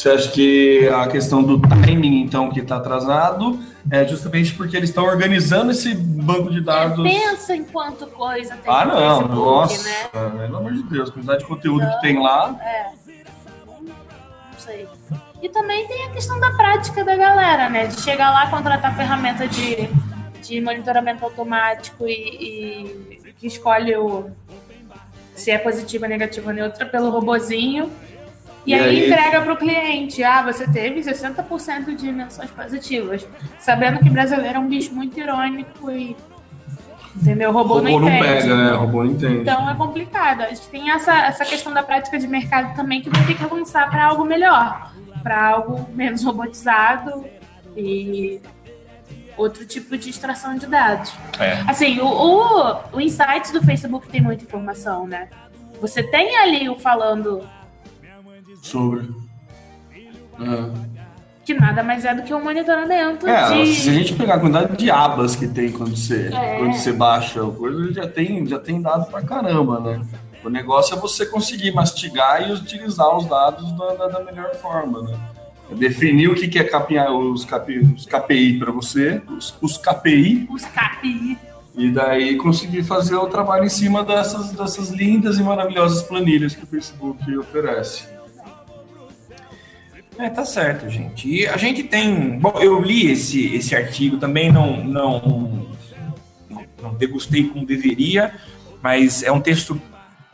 [0.00, 3.60] Você acha que a questão do timing, então, que está atrasado,
[3.90, 7.02] é justamente porque eles estão organizando esse banco de dados.
[7.02, 10.38] Pensa em quanto coisa tem Ah, não, Facebook, nossa, né?
[10.38, 12.56] pelo amor de Deus, a quantidade de conteúdo que tem lá.
[13.78, 14.88] Não sei.
[15.42, 17.86] E também tem a questão da prática da galera, né?
[17.86, 19.86] De chegar lá, contratar ferramenta de,
[20.40, 24.30] de monitoramento automático e, e que escolhe o,
[25.34, 27.90] se é positiva, negativa, neutra pelo robozinho.
[28.66, 30.22] E, E aí, aí- entrega para o cliente.
[30.22, 33.26] Ah, você teve 60% de menções positivas.
[33.58, 36.16] Sabendo que brasileiro é um bicho muito irônico e.
[37.16, 37.50] Entendeu?
[37.50, 38.24] O robô, robô não não entende.
[38.24, 38.72] pega, né?
[38.72, 39.40] O robô não entende.
[39.40, 40.42] Então é complicado.
[40.42, 43.42] A gente tem essa, essa questão da prática de mercado também que vai ter que
[43.42, 44.92] avançar para algo melhor,
[45.22, 47.24] para algo menos robotizado
[47.76, 48.40] e
[49.36, 51.12] outro tipo de extração de dados.
[51.40, 51.62] É.
[51.66, 55.28] Assim, o, o, o Insights do Facebook tem muita informação, né?
[55.80, 57.42] Você tem ali o falando
[58.62, 59.08] Sobre.
[60.40, 60.90] É.
[61.44, 63.74] que nada mais é do que um monitoramento É, de.
[63.74, 66.58] se a gente pegar a quantidade de abas que tem quando você, É.
[66.58, 70.00] quando você baixa o coisa, já tem, já tem dado pra caramba, né?
[70.44, 75.02] O negócio é você conseguir mastigar e utilizar os dados da, da- da melhor forma,
[75.02, 75.18] né?
[75.70, 79.76] É Definir o que, que é KPI, os, KPI, os KPI para você, os, os
[79.76, 81.38] KPI, Os KPI.
[81.76, 86.64] e daí conseguir fazer o trabalho em cima dessas, dessas lindas e maravilhosas planilhas que
[86.64, 88.04] o Facebook oferece.
[90.20, 91.26] É, tá certo, gente.
[91.26, 92.38] E a gente tem.
[92.38, 95.66] Bom, eu li esse, esse artigo também, não, não,
[96.82, 98.34] não degustei como deveria,
[98.82, 99.80] mas é um texto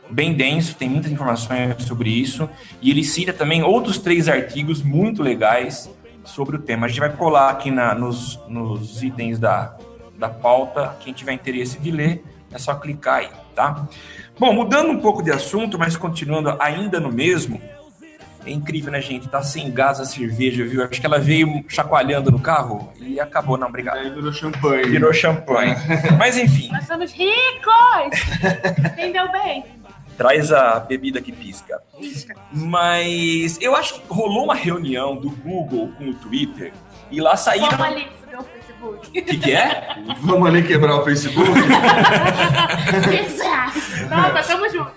[0.09, 2.49] bem denso, tem muitas informações sobre isso.
[2.81, 5.89] E ele cita também outros três artigos muito legais
[6.25, 6.85] sobre o tema.
[6.85, 9.77] A gente vai colar aqui na, nos, nos itens da,
[10.19, 10.97] da pauta.
[10.99, 13.87] Quem tiver interesse de ler, é só clicar aí, tá?
[14.37, 17.61] Bom, mudando um pouco de assunto, mas continuando ainda no mesmo.
[18.47, 19.27] É incrível, né, gente?
[19.27, 20.81] Tá sem gás a cerveja, viu?
[20.83, 23.95] Acho que ela veio chacoalhando no carro e acabou, não, obrigado.
[23.95, 24.85] Daí virou champanhe.
[24.85, 25.75] Virou champanhe.
[26.17, 28.21] Mas enfim, Nós somos ricos!
[28.93, 29.65] Entendeu bem?
[30.17, 31.79] traz a bebida que pisca.
[32.51, 36.73] Mas eu acho que rolou uma reunião do Google com o Twitter
[37.11, 37.69] e lá saíram.
[37.69, 39.07] Vamos ali, fuder o Facebook.
[39.07, 39.95] O que, que é?
[40.21, 41.51] Vamos ali quebrar o Facebook?
[43.13, 43.79] Exato.
[44.09, 44.91] Toma, tamo junto.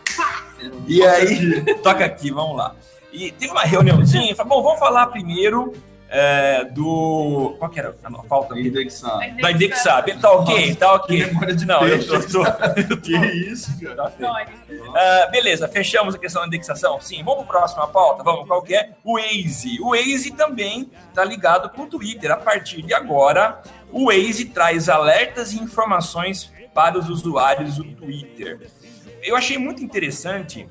[0.86, 2.74] E aí, toca aqui, vamos lá.
[3.12, 5.72] E teve uma reuniãozinha, falou, bom, vamos falar primeiro
[6.12, 7.54] é, do.
[7.58, 8.58] Qual que era a pauta?
[8.58, 9.18] Indexar.
[9.40, 10.12] Da Indexab.
[10.20, 11.18] Tá ok, tá ok.
[11.20, 12.20] que memória de Não, eu tô.
[12.20, 14.10] tô- eu Que tô- isso, cara?
[14.10, 14.44] tá
[14.94, 17.00] Ah, beleza, fechamos a questão da indexação?
[17.00, 18.24] Sim, vamos para a próxima pauta?
[18.24, 18.90] Vamos, qual que é?
[19.04, 19.78] O Waze.
[19.80, 22.32] O Waze também está ligado com o Twitter.
[22.32, 23.60] A partir de agora,
[23.92, 28.68] o Waze traz alertas e informações para os usuários do Twitter.
[29.22, 30.68] Eu achei muito interessante.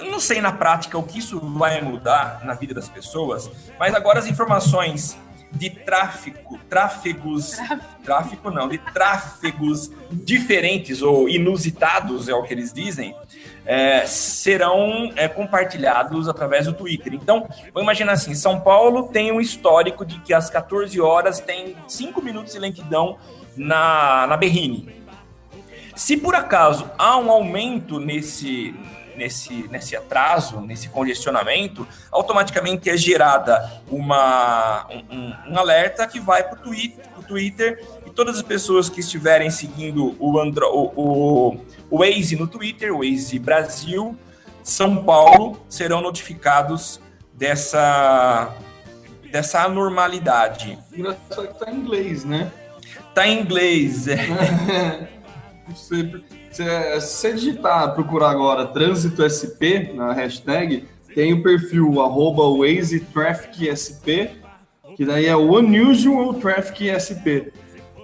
[0.00, 3.94] Eu não sei na prática o que isso vai mudar na vida das pessoas, mas
[3.94, 5.18] agora as informações
[5.54, 7.58] de tráfico, tráfegos,
[8.02, 13.14] tráfico não, de tráfegos diferentes ou inusitados, é o que eles dizem,
[13.66, 17.12] é, serão é, compartilhados através do Twitter.
[17.12, 21.76] Então, vamos imaginar assim, São Paulo tem um histórico de que às 14 horas tem
[21.86, 23.18] 5 minutos de lentidão
[23.56, 25.02] na, na Berrine.
[25.94, 28.74] Se por acaso há um aumento nesse,
[29.22, 36.58] nesse, nesse atraso, nesse congestionamento, automaticamente é gerada uma, um, um alerta que vai para
[36.58, 41.98] o Twitter, Twitter e todas as pessoas que estiverem seguindo o, Andro, o, o, o
[41.98, 44.16] Waze no Twitter, o Waze Brasil,
[44.62, 47.00] São Paulo, serão notificados
[47.32, 48.54] dessa,
[49.30, 50.78] dessa anormalidade.
[50.92, 52.52] Engraçado que tá em inglês, né?
[53.14, 54.08] Tá em inglês.
[54.08, 55.08] É.
[55.68, 60.84] Você, se você digitar, procurar agora Trânsito SP na hashtag,
[61.14, 64.36] tem o perfil arroba Waze Traffic SP,
[64.96, 67.52] que daí é o Unusual Traffic SP.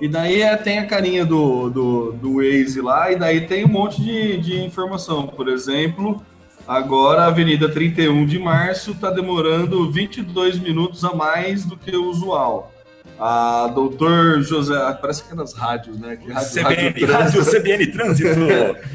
[0.00, 3.68] E daí é, tem a carinha do, do, do Waze lá, e daí tem um
[3.68, 5.26] monte de, de informação.
[5.26, 6.22] Por exemplo,
[6.66, 12.08] agora a Avenida 31 de Março está demorando 22 minutos a mais do que o
[12.08, 12.72] usual.
[13.20, 16.16] A doutor José, parece que é nas rádios, né?
[16.16, 18.40] Que rádio, CBN, rádio, CBN Trânsito.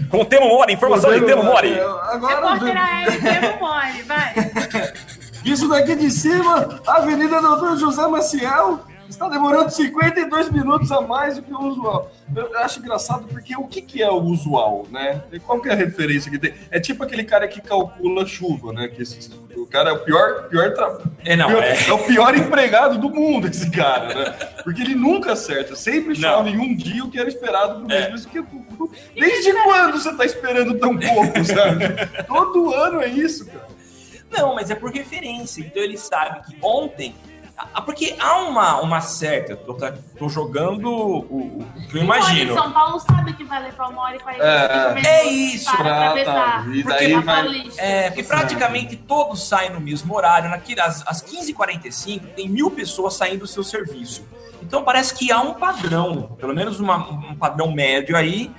[0.09, 1.77] Com o Temo Mori, informação de Temo Mori.
[1.79, 4.33] Agora, Repórter AR, Temo Mori, vai.
[5.43, 8.79] Isso daqui de cima, Avenida Doutor José Maciel,
[9.13, 12.11] está demorando 52 minutos a mais do que o usual.
[12.35, 15.21] Eu acho engraçado porque o que, que é o usual, né?
[15.45, 16.53] Qual que é a referência que tem?
[16.69, 18.87] É tipo aquele cara que calcula chuva, né?
[18.87, 20.97] Que esse, o cara é o pior, pior, tra...
[21.23, 21.87] é, não, pior é...
[21.87, 21.93] é...
[21.93, 24.31] o pior empregado do mundo, esse cara, né?
[24.63, 25.75] Porque ele nunca acerta.
[25.75, 28.11] Sempre chove em um dia o que era esperado pro É.
[28.11, 28.29] mesmo.
[28.29, 28.43] Que...
[29.19, 31.85] Desde quando você tá esperando tão pouco, sabe?
[32.27, 33.67] Todo ano é isso, cara.
[34.31, 35.61] Não, mas é por referência.
[35.61, 37.15] Então ele sabe que ontem.
[37.55, 39.53] Ah, Porque há uma, uma certa.
[39.53, 39.75] Eu tô,
[40.17, 42.53] tô jogando o, o que eu imagino.
[42.55, 45.83] São Paulo sabe que vai levar uma hora e quarenta É, minutos é isso, para
[45.83, 46.33] pra- atravessar.
[46.63, 46.65] tá.
[46.73, 47.69] E Porque daí na vai-.
[47.77, 50.51] É, porque praticamente todos saem no mesmo horário.
[50.81, 54.25] Às, às 15h45, tem mil pessoas saindo do seu serviço.
[54.61, 58.49] Então parece que há um padrão, pelo menos uma- um padrão médio aí.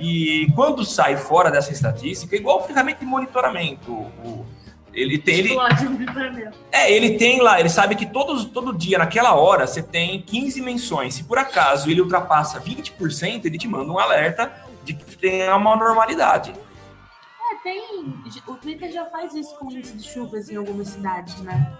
[0.00, 3.92] E quando sai fora dessa estatística, igual o ferramenta de monitoramento.
[3.92, 4.46] o-
[4.92, 5.38] ele tem.
[5.38, 9.82] Ele, um é, ele tem lá, ele sabe que todos, todo dia, naquela hora, você
[9.82, 11.14] tem 15 menções.
[11.14, 14.52] Se por acaso ele ultrapassa 20%, ele te manda um alerta
[14.84, 16.52] de que tem uma normalidade.
[16.52, 18.14] É, tem.
[18.46, 21.72] O Twitter já faz isso com índice de chuvas em algumas cidades, né?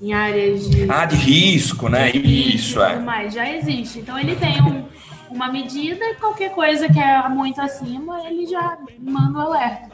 [0.00, 0.90] Em áreas de.
[0.90, 2.10] Ah, de risco, né?
[2.14, 2.98] e Isso, tudo é.
[2.98, 3.32] mais.
[3.32, 4.00] Já existe.
[4.00, 4.86] Então ele tem um-
[5.30, 9.90] uma medida e qualquer coisa que é muito acima, ele já manda o alerta.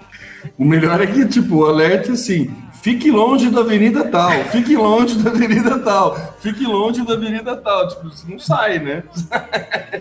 [0.59, 4.77] O melhor é que, tipo, o alerta é assim: fique longe da avenida tal, fique
[4.77, 7.89] longe da avenida tal, fique longe da avenida tal.
[7.89, 9.03] Tipo, você não sai, né?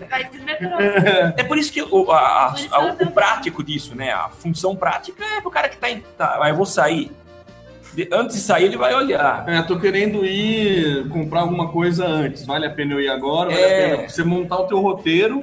[0.08, 0.68] Vai de metrô.
[1.36, 4.12] É por isso que o, a- a- a- o prático disso, né?
[4.12, 6.00] A função prática é pro cara que tá em.
[6.16, 7.10] Tá, ah, eu vou sair.
[8.12, 9.48] Antes de sair, ele vai olhar.
[9.48, 12.44] É, tô querendo ir comprar alguma coisa antes.
[12.44, 13.50] Vale a pena eu ir agora?
[13.50, 13.92] Vale É.
[13.94, 15.42] a pena você montar o teu roteiro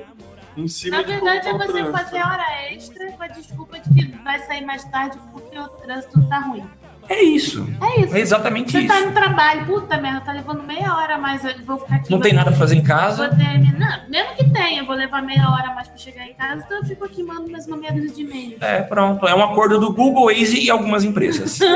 [0.55, 1.91] em cima Na de verdade, é você trânsito.
[1.91, 6.29] fazer hora extra com a desculpa de que vai sair mais tarde porque o trânsito
[6.29, 6.63] tá ruim.
[7.09, 7.67] É isso.
[7.81, 8.15] É isso.
[8.15, 8.87] É exatamente Você isso.
[8.87, 12.09] tá no trabalho, puta merda, tá levando meia hora a mais, eu vou ficar aqui.
[12.09, 13.29] Não vou- tem nada pra fazer em Vou casa.
[13.29, 14.05] terminar.
[14.09, 16.77] Mesmo que tenha, eu vou levar meia hora a mais pra chegar em casa, então
[16.77, 18.57] eu fico aqui mandando mais uma meia dúzia de e-mail.
[18.61, 19.27] É, pronto.
[19.27, 21.59] É um acordo do Google, Waze e algumas empresas.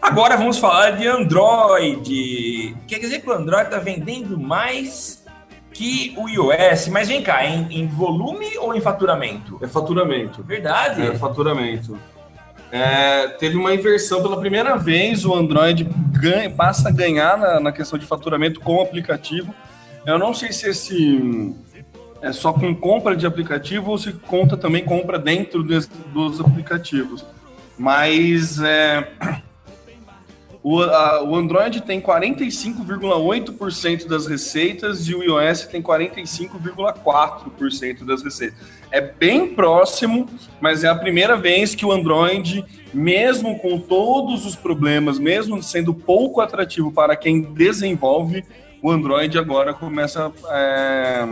[0.00, 2.76] Agora vamos falar de Android.
[2.86, 5.24] Quer dizer que o Android tá vendendo mais
[5.72, 6.88] que o iOS.
[6.88, 9.58] Mas vem cá, em, em volume ou em faturamento?
[9.62, 10.42] É faturamento.
[10.44, 11.02] Verdade?
[11.02, 11.98] É, faturamento.
[12.70, 17.72] É, teve uma inversão pela primeira vez, o Android ganha, passa a ganhar na, na
[17.72, 19.54] questão de faturamento com o aplicativo.
[20.04, 21.54] Eu não sei se esse
[22.22, 27.24] é só com compra de aplicativo ou se conta também compra dentro dos aplicativos.
[27.78, 29.08] Mas é,
[30.68, 38.58] o, a- o Android tem 45,8% das receitas e o iOS tem 45,4% das receitas.
[38.90, 40.28] É bem próximo,
[40.60, 45.94] mas é a primeira vez que o Android, mesmo com todos os problemas, mesmo sendo
[45.94, 48.44] pouco atrativo para quem desenvolve,
[48.82, 51.24] o Android agora começa é,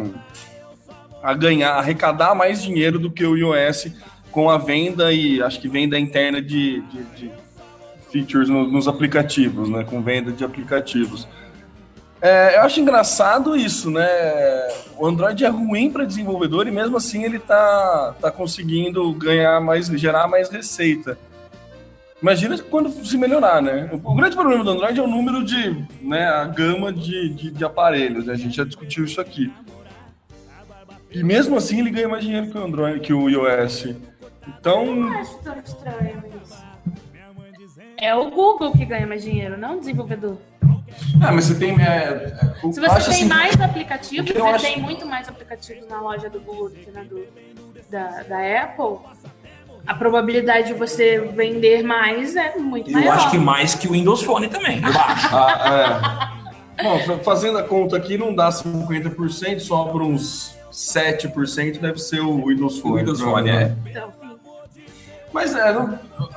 [1.23, 3.89] a ganhar, a arrecadar mais dinheiro do que o iOS
[4.31, 7.31] com a venda e acho que venda interna de, de- de
[8.15, 9.83] features no- nos aplicativos, né?
[9.83, 11.27] Com venda de aplicativos.
[12.23, 14.07] É, eu acho engraçado isso, né?
[14.97, 19.89] O Android é ruim para desenvolvedor e mesmo assim ele tá, tá conseguindo ganhar mais,
[19.89, 21.19] gerar mais receita.
[22.23, 23.91] Imagina quando se melhorar, né?
[23.93, 27.65] O, grande problema do Android é o número de, né, a gama de, de, de
[27.65, 28.25] aparelhos.
[28.27, 28.33] né?
[28.33, 29.53] A gente já discutiu isso aqui.
[31.11, 33.89] E mesmo assim ele ganha mais dinheiro que o Android, que o iOS.
[34.49, 36.74] Então, Não acho tão estranho isso.
[37.97, 40.37] É o Google que ganha mais dinheiro, não o desenvolvedor.
[41.23, 41.81] ah, mas você tem.
[41.81, 44.81] É, é, eu Se você acho tem assim- mais aplicativos, o eu você acho- tem
[44.81, 47.27] muito mais aplicativos na loja do Google do que na do,
[47.91, 48.99] da, da Apple,
[49.87, 53.15] a probabilidade de você vender mais é muito Eu maior.
[53.17, 55.29] acho que mais que o Windows Phone também, eu acho.
[55.37, 56.31] Ah,
[56.79, 56.83] é.
[56.83, 62.47] Bom, fa- fazendo a conta aqui, não dá 50%, sobra uns 7%, deve ser o
[62.49, 62.97] Windows O Phone.
[62.99, 63.73] Windows Phone, é.
[63.89, 64.24] Então.
[65.35, 65.69] Mas é,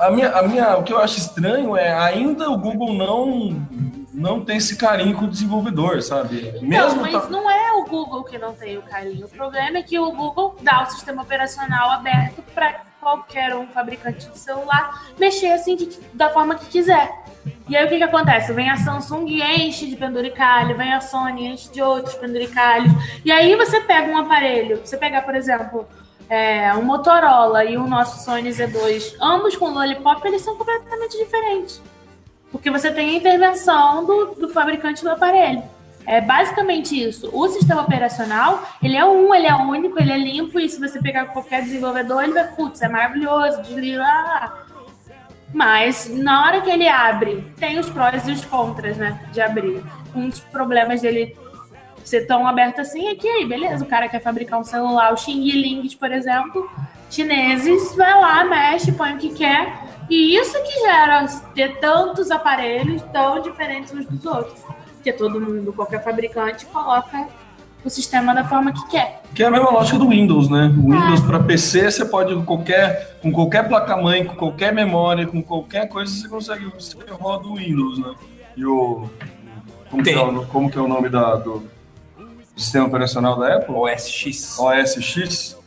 [0.00, 3.64] a minha, a minha, o que eu acho estranho é ainda o Google não,
[4.12, 6.52] não tem esse carinho com o desenvolvedor, sabe?
[6.60, 9.26] Não, mas tá- não é o Google que não tem o carinho.
[9.26, 14.28] O problema é que o Google dá o sistema operacional aberto para qualquer um fabricante
[14.28, 17.08] de celular mexer assim de- da forma que quiser.
[17.68, 18.52] E aí o que, que acontece?
[18.52, 22.92] Vem a Samsung e enche de penduricalho, vem a Sony e enche de outros penduricalhos.
[23.24, 25.86] E aí você pega um aparelho, você pegar, por exemplo,
[26.28, 31.82] é, um Motorola e o nosso Sony Z2, ambos com Lollipop, eles são completamente diferentes.
[32.52, 35.62] Porque você tem a intervenção do, do fabricante do aparelho.
[36.06, 37.28] É basicamente isso.
[37.34, 41.00] O sistema operacional, ele é um, ele é único, ele é limpo, e se você
[41.00, 44.02] pegar qualquer desenvolvedor, ele vai, putz, é maravilhoso, desliga.
[44.02, 44.64] ah.
[45.52, 49.20] Mas na hora que ele abre, tem os prós e os contras, né?
[49.32, 49.82] De abrir.
[50.14, 51.36] Um dos problemas dele
[52.04, 55.16] ser tão aberto assim é que aí, beleza, o cara quer fabricar um celular, o
[55.16, 56.70] Xing Ling, por exemplo,
[57.10, 59.88] chineses, vai lá, mexe, põe o que quer.
[60.10, 64.60] E isso que gera ter tantos aparelhos tão diferentes uns dos outros.
[64.94, 67.28] Porque todo mundo, qualquer fabricante, coloca
[67.84, 69.22] o sistema da forma que quer.
[69.34, 70.74] Que é a mesma lógica do Windows, né?
[70.78, 75.42] O Windows para PC você pode com qualquer, com qualquer placa-mãe, com qualquer memória, com
[75.42, 78.14] qualquer coisa você consegue você roda o Windows, né?
[78.56, 79.08] E o
[79.90, 81.62] como, que é, o, como que é o nome da, do
[82.58, 83.74] sistema operacional da Apple?
[83.74, 84.58] OS X.
[84.58, 85.58] OS X,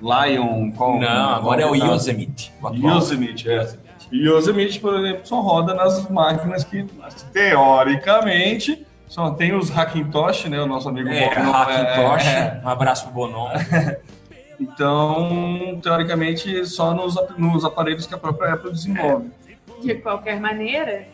[0.00, 0.98] Lion, qual?
[1.00, 2.52] Não, agora é o Yosemite.
[2.74, 3.66] Yosemite, é.
[4.12, 6.86] Yosemite, por exemplo, só roda nas máquinas que,
[7.32, 10.60] teoricamente, só tem os Hackintosh, né?
[10.60, 12.26] O nosso amigo É, Bob, Hackintosh.
[12.26, 13.48] é, Um abraço pro Bonon.
[14.58, 19.30] Então, teoricamente, só nos, nos aparelhos que a própria Apple desenvolve.
[19.82, 21.06] De qualquer maneira,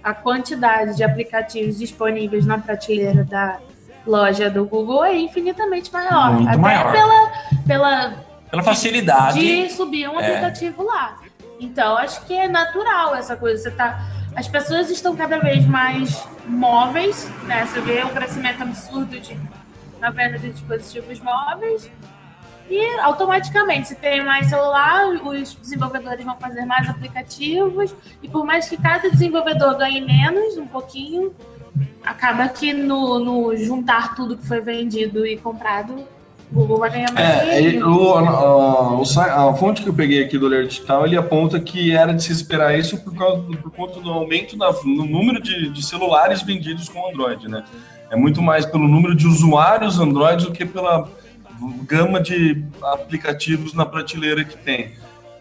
[0.00, 3.58] a quantidade de aplicativos disponíveis na prateleira da
[4.06, 6.32] loja do Google é infinitamente maior.
[6.34, 6.92] Muito Até maior.
[6.92, 7.32] Pela,
[7.66, 8.14] pela
[8.50, 9.38] Pela facilidade.
[9.40, 10.26] de subir um É.
[10.26, 11.16] aplicativo lá.
[11.60, 13.62] Então, acho que é natural essa coisa.
[13.62, 14.00] Você tá,
[14.36, 17.64] as pessoas estão cada vez mais móveis, né?
[17.66, 19.38] Você vê o crescimento absurdo de,
[20.00, 21.90] na venda de dispositivos móveis.
[22.68, 27.94] E automaticamente, se tem mais celular, os desenvolvedores vão fazer mais aplicativos.
[28.22, 31.34] E por mais que cada desenvolvedor ganhe menos, um pouquinho,
[32.04, 35.94] acaba que no, no juntar tudo que foi vendido e comprado,
[36.52, 37.90] o Google vai ganhar mais É, dinheiro.
[37.90, 41.92] o, a, si- a fonte que eu peguei aqui do Olhar Digital, ele aponta que
[41.92, 45.70] era de se esperar isso por, causa por conta do aumento da- no número de,
[45.70, 47.64] de celulares vendidos com Android, né?
[48.10, 51.08] É muito mais pelo número de usuários Android do que pela
[51.88, 54.92] gama de aplicativos na prateleira que tem.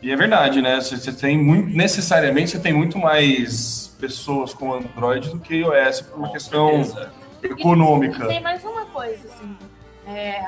[0.04, 0.82] E é verdade, né?
[0.82, 6.02] Você, você tem muito, necessariamente você tem muito mais pessoas com Android do que iOS
[6.02, 6.84] por uma questão
[7.42, 8.26] econômica.
[8.26, 9.58] E tem mais uma coisa, assim.
[10.06, 10.44] É,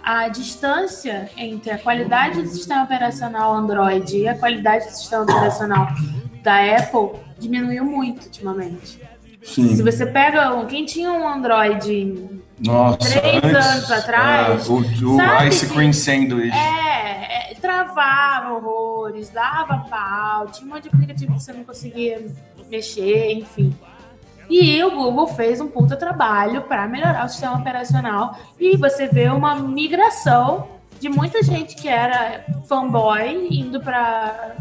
[0.00, 5.88] a distância entre a qualidade do sistema operacional Android e a qualidade do sistema operacional
[6.40, 9.00] da Apple diminuiu muito ultimamente.
[9.42, 9.74] Sim.
[9.74, 15.44] Se você pega quem tinha um Android Nossa, Três antes, anos atrás, é, o o
[15.48, 16.56] Ice que- Cream Sandwich.
[16.56, 22.24] é, é, travava horrores, dava pau, tinha um monte de aplicativo que você não conseguia
[22.70, 23.74] mexer, enfim.
[24.50, 29.28] E o Google fez um puta trabalho para melhorar o sistema operacional e você vê
[29.28, 30.68] uma migração
[31.00, 34.54] de muita gente que era fanboy indo para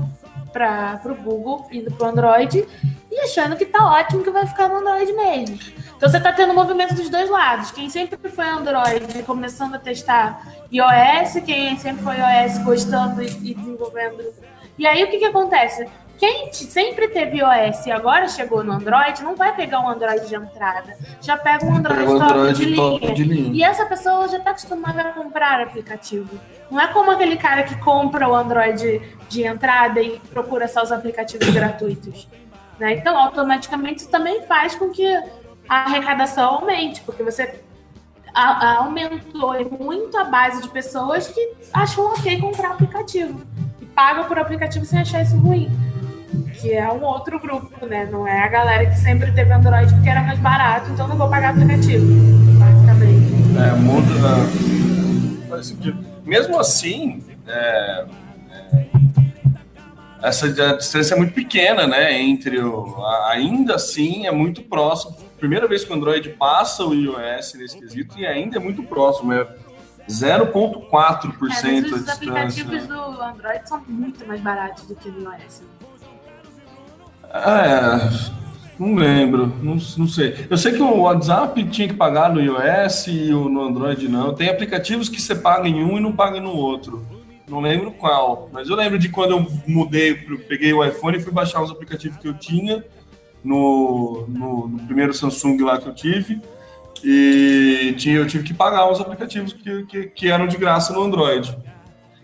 [0.54, 2.68] para o Google, indo para o Android
[3.10, 5.58] e achando que tá ótimo que vai ficar no Android mesmo.
[6.02, 7.70] Então você tá tendo movimento dos dois lados.
[7.70, 10.41] Quem sempre foi Android começando a testar
[10.72, 14.34] iOS, quem sempre foi iOS gostando e, desenvolvendo.
[14.80, 15.88] E aí o que que acontece?
[16.18, 20.34] Quem sempre teve iOS e agora chegou no Android, não vai pegar um Android de
[20.34, 20.97] entrada.
[21.22, 23.14] Já pega um Android, top, Android de top linha.
[23.14, 23.52] de linha.
[23.54, 26.36] E essa pessoa já está acostumada a comprar aplicativo.
[26.72, 30.91] Não é como aquele cara que compra o Android de entrada e procura só os
[30.91, 32.28] aplicativos gratuitos.
[32.80, 32.93] né?
[32.93, 35.06] Então, automaticamente, isso também faz com que
[35.68, 37.59] a arrecadação aumente, porque você
[38.34, 43.41] a- a- aumentou muito a base de pessoas que acham ok comprar aplicativo
[43.82, 45.70] e pagam por aplicativo sem achar isso ruim.
[46.62, 48.07] Que é um outro grupo, né?
[48.09, 51.30] Não é a galera que sempre teve Android porque era mais barato, então não vou
[51.30, 52.05] pagar aplicativo,
[52.57, 53.32] basicamente.
[53.57, 55.64] É, muda.
[55.64, 56.05] sentido.
[56.24, 58.05] Mesmo assim, é,
[58.72, 58.86] é,
[60.24, 62.22] essa distância é muito pequena, né?
[62.22, 62.95] Entre o.
[63.28, 65.18] ainda assim é muito próximo.
[65.42, 69.34] Primeira vez que o Android passa o iOS nesse quesito e ainda é muito próximo.
[69.34, 69.44] É,
[70.08, 72.14] 0,4% É, a mas os distância.
[72.14, 75.64] aplicativos do Android são muito mais baratos do que no iOS.
[77.34, 78.10] É,
[78.78, 80.46] não lembro, não, não sei.
[80.48, 84.36] Eu sei que o WhatsApp tinha que pagar no iOS e o no Android não.
[84.36, 87.04] Tem aplicativos que você paga em um e não paga no outro.
[87.48, 90.14] Não lembro qual, mas eu lembro de quando eu mudei,
[90.48, 92.84] peguei o iPhone e fui baixar os aplicativos que eu tinha
[93.44, 96.42] no, no, no primeiro Samsung lá que eu tive.
[97.04, 101.02] E tinha, eu tive que pagar os aplicativos que, que, que eram de graça no
[101.02, 101.58] Android.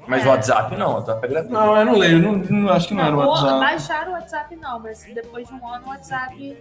[0.08, 1.54] Mas o WhatsApp não, o WhatsApp é gratuito.
[1.54, 3.60] Não, eu não lembro, não, não- acho que não, era o Não, WhatsApp.
[3.60, 6.58] baixaram o WhatsApp não, mas depois de um ano o WhatsApp.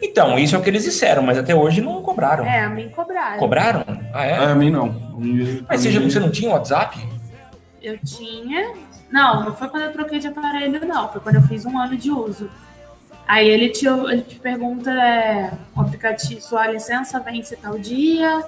[0.00, 2.46] Então, isso é o que eles disseram, mas até hoje não cobraram.
[2.46, 3.38] É, a mim cobraram.
[3.38, 3.84] Cobraram?
[4.14, 4.30] Ah, é?
[4.30, 4.88] É, a mim não.
[5.20, 6.98] E- Mas você, já- você não tinha WhatsApp?
[7.82, 8.72] Eu tinha.
[9.10, 11.08] Não, não foi quando eu troquei de aparelho, não.
[11.10, 12.48] Foi quando eu fiz um ano de uso.
[13.26, 18.44] Aí ele te, ele te pergunta é, o aplicativo, sua licença vence tal dia,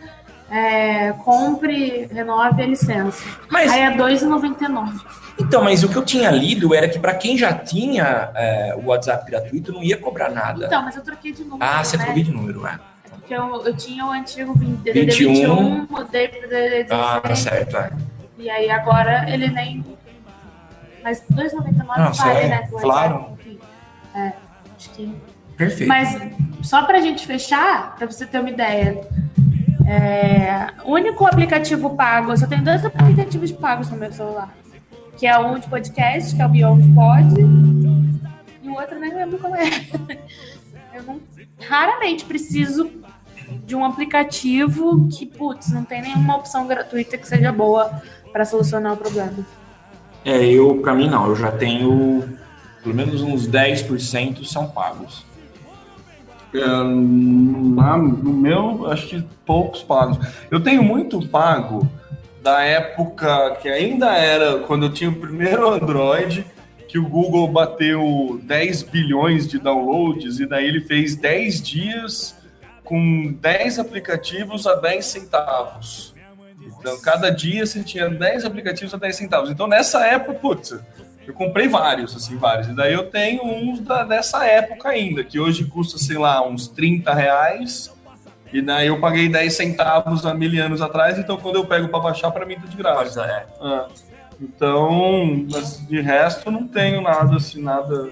[0.51, 3.25] é, compre, renove a licença.
[3.51, 5.01] Mas, Aí é R$ 2,99.
[5.39, 8.87] então, mas o que eu tinha lido era que para quem já tinha é, o
[8.87, 10.67] WhatsApp gratuito não ia cobrar nada.
[10.67, 11.65] Então, mas eu troquei de número.
[11.71, 12.05] ah, você né?
[12.05, 12.79] trocou de número, é.
[13.11, 16.91] Porque eu, eu tinha o antigo DDD 21, 21, mudei pro DDD 16.
[16.93, 17.91] Ah, tá certo, é.
[18.39, 19.85] E aí agora ele nem.
[21.03, 22.69] Mas R$ 2,99 Não, vale, é, né?
[22.71, 23.15] claro.
[23.15, 23.59] WhatsApp, enfim.
[24.15, 24.33] É,
[24.79, 25.13] acho que.
[25.57, 25.89] Perfeito.
[25.89, 26.17] Mas
[26.63, 29.01] só pra gente fechar, pra você ter uma ideia.
[29.87, 34.55] É, único aplicativo pago, eu só tenho dois aplicativos pagos no meu celular.
[35.17, 37.35] Que é um de podcast, que é o Beyond Pod,
[38.63, 39.65] e o outro nem lembro qual é.
[40.95, 41.21] Eu não,
[41.61, 42.91] raramente preciso
[43.65, 48.03] de um aplicativo que, putz, não tem nenhuma opção gratuita que seja boa
[48.33, 49.47] pra solucionar o problema.
[50.25, 52.39] É, eu, pra mim não, eu já tenho
[52.83, 55.25] pelo menos uns 10% são pagos.
[56.55, 60.19] É, na- no meu, acho que poucos pagos.
[60.51, 61.87] Eu tenho muito pago
[62.43, 66.47] da época que ainda era quando eu tinha o primeiro Android,
[66.89, 72.35] que o Google bateu 10 bilhões de downloads e daí ele fez 10 dias
[72.83, 76.15] com 10 aplicativos a 10 centavos.
[76.81, 79.51] Então, cada dia você tinha 10 aplicativos a 10 centavos.
[79.51, 80.79] Então, nessa época, putz,
[81.29, 82.69] eu comprei vários, assim, vários.
[82.69, 86.69] E daí eu tenho uns da, dessa época ainda, que hoje custa, sei lá, uns
[86.69, 87.95] 30 reais.
[88.51, 92.01] E daí eu paguei 10 centavos há mil anos atrás, então quando eu pego para
[92.01, 93.27] baixar, para mim tá de graça.
[93.27, 93.47] É.
[93.61, 93.89] Ah,
[94.41, 98.09] então, mas de resto não tenho nada assim, nada.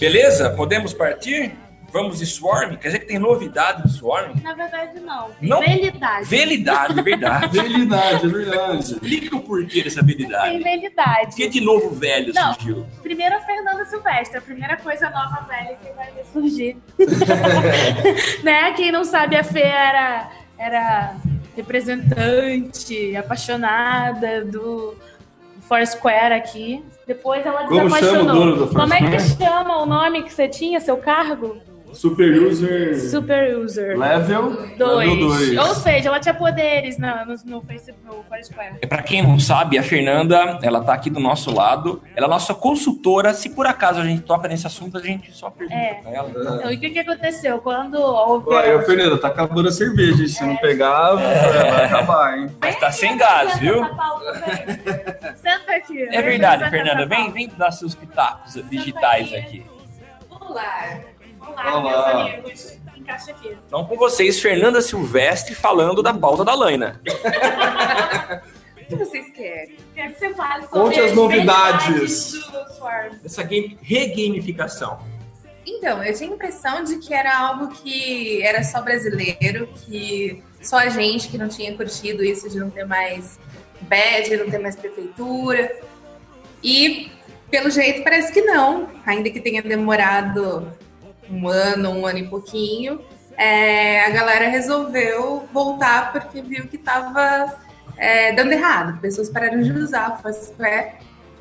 [0.00, 0.50] Beleza?
[0.50, 1.56] Podemos partir?
[1.94, 2.74] Vamos de Swarm?
[2.76, 4.34] Quer dizer que tem novidade do Swarm?
[4.42, 5.30] Na verdade, não.
[5.40, 5.60] Não?
[5.60, 6.24] Velidade.
[6.26, 7.44] Velidade, verdade.
[7.60, 8.78] Habilidade, é verdade.
[8.82, 10.58] Explica o porquê dessa Tem habilidade.
[10.58, 11.26] velidade.
[11.28, 12.52] Por que de novo velho Não.
[12.54, 12.84] surgiu?
[13.00, 16.76] Primeiro a Fernanda Silvestre, a primeira coisa nova velha que vai ver surgir.
[18.42, 18.72] né?
[18.72, 21.14] Quem não sabe, a Fê era, era
[21.56, 24.96] representante, apaixonada do
[25.68, 26.84] Foursquare aqui.
[27.06, 28.34] Depois ela Como chama o desapaixonou.
[28.34, 31.56] dono do Como é que chama o nome que você tinha, seu cargo?
[31.94, 33.98] Super user Super User.
[33.98, 34.78] level 2.
[34.78, 35.58] level dois.
[35.58, 38.76] Ou seja, ela tinha poderes no, no, no Facebook, no Foursquare.
[38.82, 42.02] É, Pra quem não sabe, a Fernanda, ela tá aqui do nosso lado.
[42.16, 43.32] Ela é nossa consultora.
[43.34, 45.94] Se por acaso a gente toca nesse assunto, a gente só pergunta É.
[45.94, 46.30] pra ela.
[46.30, 47.58] Então, e o que, que aconteceu?
[47.58, 48.46] Quando houve.
[48.52, 50.22] Olha, Fernanda, tá acabando a cerveja.
[50.22, 50.28] hein?
[50.28, 52.50] Se você não pegar, vai acabar, hein?
[52.60, 53.82] Mas tá sem gás, viu?
[55.36, 56.02] Senta aqui.
[56.10, 57.06] É verdade, Fernanda.
[57.06, 59.64] Vem, vem dar seus pitacos digitais aqui.
[60.30, 60.98] Olá.
[61.46, 61.78] Olá.
[61.78, 62.78] Olá, meus amigos.
[62.96, 63.56] Encaixa aqui.
[63.66, 67.00] Então, com vocês, Fernanda Silvestre falando da pauta da Laina.
[68.80, 69.76] O que vocês querem?
[69.94, 72.32] Quero que você fale sobre Conte as novidades.
[72.76, 73.14] Swarm.
[73.24, 75.00] Essa game, regamificação.
[75.66, 80.78] Então, eu tinha a impressão de que era algo que era só brasileiro, que só
[80.78, 83.38] a gente que não tinha curtido isso de não ter mais
[83.82, 85.80] badge, não ter mais prefeitura.
[86.62, 87.10] E,
[87.50, 88.88] pelo jeito, parece que não.
[89.06, 90.70] Ainda que tenha demorado
[91.30, 93.00] um ano, um ano e pouquinho,
[93.36, 97.54] é, a galera resolveu voltar porque viu que estava
[98.36, 99.00] dando errado.
[99.00, 100.94] Pessoas pararam de usar o Foursquare,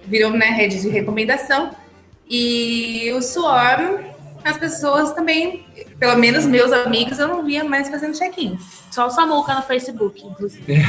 [0.03, 1.71] virou né, rede de recomendação.
[2.29, 3.97] E o Swarm,
[4.43, 5.65] as pessoas também,
[5.99, 8.57] pelo menos meus amigos, eu não via mais fazendo check-in.
[8.91, 10.73] Só o Samuca no Facebook, inclusive.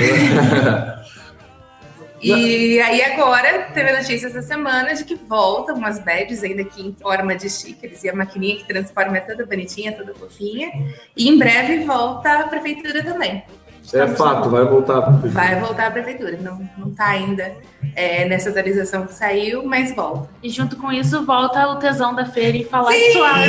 [2.25, 6.87] E aí agora teve a notícia essa semana de que voltam umas badges ainda aqui
[6.87, 10.71] em forma de stickers e a maquininha que transforma é toda bonitinha, toda fofinha.
[11.17, 13.45] E em breve volta a prefeitura também.
[13.93, 15.01] É fato, vai voltar.
[15.01, 16.39] Vai voltar a prefeitura.
[16.41, 17.55] Não, não tá ainda
[17.95, 20.31] é, nessa atualização que saiu, mas volta.
[20.43, 23.43] E junto com isso, volta o tesão da feira e falar de Swarm.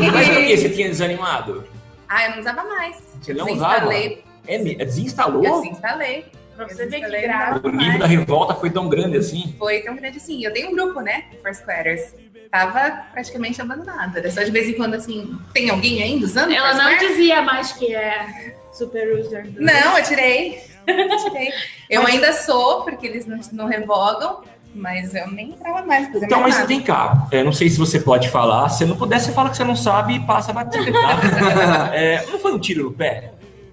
[0.12, 1.64] Mas por que você tinha desanimado?
[2.08, 2.96] Ah, eu não usava mais.
[3.20, 3.88] Você não usava?
[3.88, 4.24] Desinstalei.
[4.46, 5.44] É, desinstalou?
[5.44, 6.24] Eu desinstalei.
[6.66, 7.60] Pra você ver que Desinstalei, grave.
[7.68, 9.54] O nível da revolta foi tão grande assim.
[9.58, 10.44] Foi tão grande assim.
[10.44, 11.24] Eu tenho um grupo, né?
[11.42, 12.14] Foursquares.
[12.50, 14.16] Tava praticamente abandonado.
[14.18, 16.52] Era só de vez em quando, assim, tem alguém ainda usando?
[16.52, 19.48] Ela não dizia mais que é super user.
[19.50, 20.60] do- Não, eu tirei.
[20.86, 21.52] Eu tirei.
[21.88, 24.42] Eu ainda sou, porque eles não, não revogam,
[24.74, 26.08] mas eu nem entrava mais.
[26.12, 26.66] fazer Então, mais mas nada.
[26.68, 28.68] vem cá, é, não sei se você pode falar.
[28.70, 31.90] Se não puder, você fala que você não sabe e passa a bater, tá?
[31.94, 33.32] É, não foi um tiro no pé?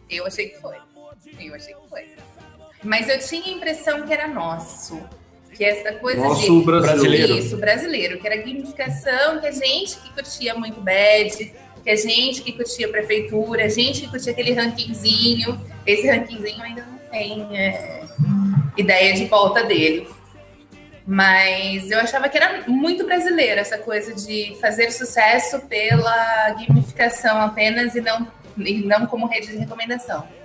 [0.09, 0.75] Eu achei que foi.
[1.39, 2.01] Eu achei que foi.
[2.87, 4.97] Mas eu tinha a impressão que era nosso.
[5.53, 6.65] Que essa coisa Nosso de.
[6.65, 6.87] Brasil.
[6.87, 7.37] Brasileiro.
[7.37, 8.19] Isso, brasileiro.
[8.19, 12.87] Que era gamificação, que a gente que curtia muito bad, que a gente que curtia
[12.87, 15.59] prefeitura, a gente que curtia aquele rankingzinho.
[15.85, 18.03] Esse rankingzinho ainda não tem é,
[18.77, 20.07] ideia de volta dele.
[21.05, 27.95] Mas eu achava que era muito brasileiro essa coisa de fazer sucesso pela gamificação apenas
[27.95, 28.27] e não,
[28.57, 30.36] e não como rede de recomendação.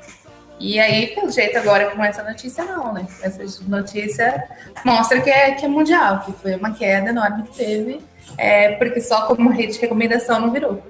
[0.62, 3.04] E aí, pelo jeito, agora com essa notícia, não, né?
[3.20, 4.44] Essa notícia
[4.84, 8.00] mostra que é, que é mundial, que foi uma queda enorme que teve,
[8.38, 10.80] é, porque só como rede de recomendação não virou.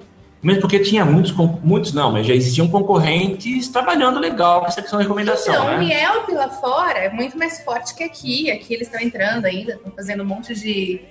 [0.43, 1.31] Mesmo porque tinha muitos,
[1.63, 5.77] muitos não, mas já existiam concorrentes trabalhando legal com essa questão de recomendação, Então, o
[5.79, 5.85] né?
[5.85, 8.51] Yelp lá fora é muito mais forte que aqui.
[8.51, 11.01] Aqui eles estão entrando ainda, estão fazendo um monte de,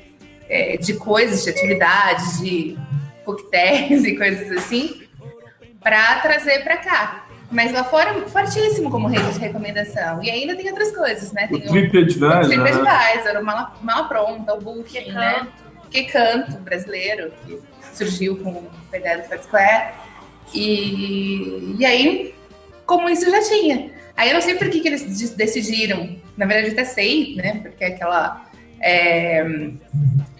[0.48, 2.78] é, de coisas, de atividades, de
[3.24, 5.02] coquetéis e coisas assim,
[5.80, 7.26] para trazer para cá.
[7.52, 10.22] Mas lá fora fortíssimo como rede de recomendação.
[10.22, 11.48] E ainda tem outras coisas, né?
[11.52, 12.70] O Tem TripAdvisor, o né?
[12.72, 15.46] TripAdvisor, o Mala, Mala Pronta, o Booking, Que né?
[15.90, 17.60] Que canto brasileiro, que
[17.92, 19.92] surgiu com a ideia do Foursquare.
[20.54, 22.34] E, e aí,
[22.86, 23.90] como isso já tinha.
[24.16, 27.34] Aí eu não sei por que, que eles de- decidiram, na verdade eu até sei,
[27.36, 27.60] né?
[27.62, 28.46] Porque é aquela
[28.80, 29.44] é,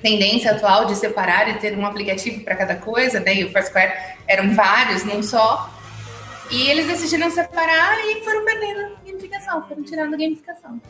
[0.03, 3.35] tendência atual de separar e ter um aplicativo para cada coisa, né?
[3.37, 3.93] E o Foursquare
[4.27, 5.71] eram vários, não só.
[6.53, 10.81] E eles decidiram separar e foram perdendo gamificação, foram tirando gamificação.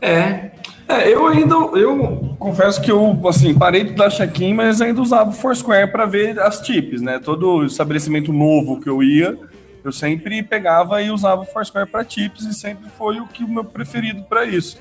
[0.00, 0.50] É.
[0.86, 5.30] É, eu ainda, eu confesso que eu, assim, parei de dar check-in, mas ainda usava
[5.30, 7.18] o Foursquare para ver as tips, né?
[7.18, 9.38] Todo estabelecimento novo que eu ia,
[9.82, 13.48] eu sempre pegava e usava o Foursquare para tips e sempre foi o que o
[13.48, 14.76] meu preferido para isso.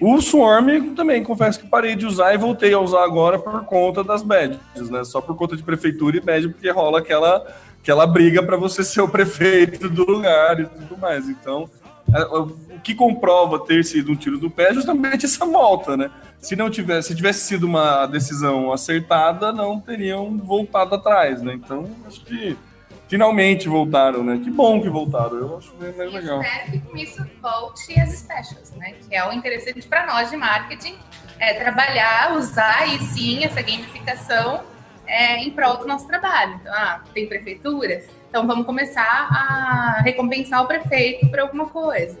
[0.00, 4.02] O Swarm também, confesso que parei de usar e voltei a usar agora por conta
[4.02, 5.04] das badges, né?
[5.04, 7.46] Só por conta de prefeitura e badge, porque rola aquela,
[7.86, 11.28] aquela briga para você ser o prefeito do lugar e tudo mais.
[11.28, 11.70] Então,
[12.12, 12.48] é, o
[12.82, 16.10] que comprova ter sido um tiro do pé é justamente essa volta, né?
[16.40, 21.54] Se não tivesse, se tivesse sido uma decisão acertada, não teriam voltado atrás, né?
[21.54, 22.58] Então, acho que
[23.06, 24.40] finalmente voltaram, né?
[24.42, 25.36] Que bom que voltaram.
[25.36, 26.42] Eu acho bem mais E legal.
[26.42, 28.94] espero que com isso volte as specials, né?
[29.08, 30.96] Que é o interessante para nós de marketing,
[31.38, 34.62] é trabalhar, usar e sim essa gamificação
[35.06, 36.58] é, em prol do nosso trabalho.
[36.60, 38.02] Então, ah, tem prefeitura?
[38.28, 42.18] Então vamos começar a recompensar o prefeito por alguma coisa.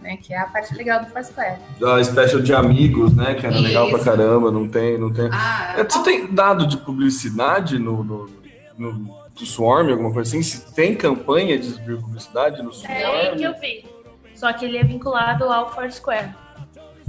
[0.00, 1.58] Né, que é a parte legal do Foursquare.
[1.82, 3.34] A special de amigos, né?
[3.34, 4.04] Que era legal pra Isso.
[4.04, 5.28] caramba, não tem, não tem.
[5.32, 8.30] Ah, É, Você tem dado de publicidade no, no,
[8.78, 8.92] no,
[9.34, 10.42] do Swarm, alguma coisa assim?
[10.42, 12.94] Se tem campanha de publicidade no Swarm?
[12.94, 13.84] É aí que eu vi.
[14.34, 16.28] Só que ele é vinculado ao Foursquare.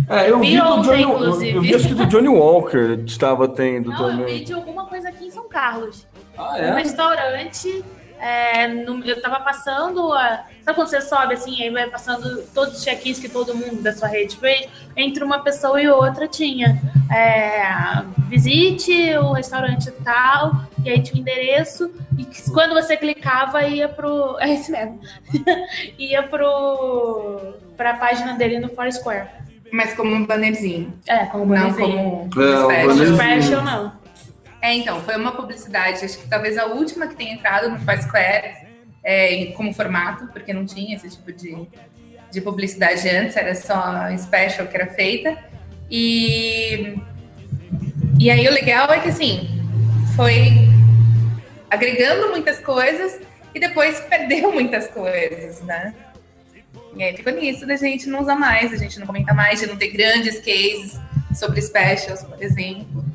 [0.09, 1.55] É, eu Vi vi, ontem, Johnny, inclusive.
[1.55, 4.43] eu vi acho que do Johnny Walker estava tendo Não, eu vi também.
[4.43, 6.05] de alguma coisa aqui em São Carlos.
[6.37, 7.83] Ah, Um restaurante.
[8.19, 10.11] é, no- eu tava passando.
[10.13, 13.81] A, sabe quando você sobe assim, aí vai passando todos os check-ins que todo mundo
[13.81, 14.67] da sua rede fez?
[14.95, 16.79] Entre uma pessoa e outra tinha.
[17.11, 20.51] é, visite o restaurante tal,
[20.83, 24.35] e aí tinha o endereço, e quando você clicava, ia pro.
[24.41, 24.99] É esse mesmo.
[25.97, 27.53] ia pro.
[27.75, 29.27] pra página dele no Foursquare.
[29.71, 32.29] Mas como um bannerzinho, É, como não bannerzinho.
[32.33, 32.67] como É, um um special.
[32.67, 33.15] bannerzinho.
[33.15, 33.91] Special não.
[34.61, 38.67] É, então, foi uma publicidade, acho que talvez a última que tenha entrado no Foursquare
[39.03, 41.67] é, como formato, porque não tinha esse tipo de,
[42.31, 45.37] de publicidade antes, era só special que era feita.
[45.89, 46.97] E,
[48.19, 49.47] e aí o legal é que, assim,
[50.15, 50.67] foi
[51.69, 53.19] agregando muitas coisas
[53.53, 55.93] e depois perdeu muitas coisas, né?
[56.95, 59.67] E aí ficou nisso da gente não usar mais, a gente não comenta mais, de
[59.67, 60.99] não ter grandes cases
[61.35, 63.05] sobre specials, por exemplo.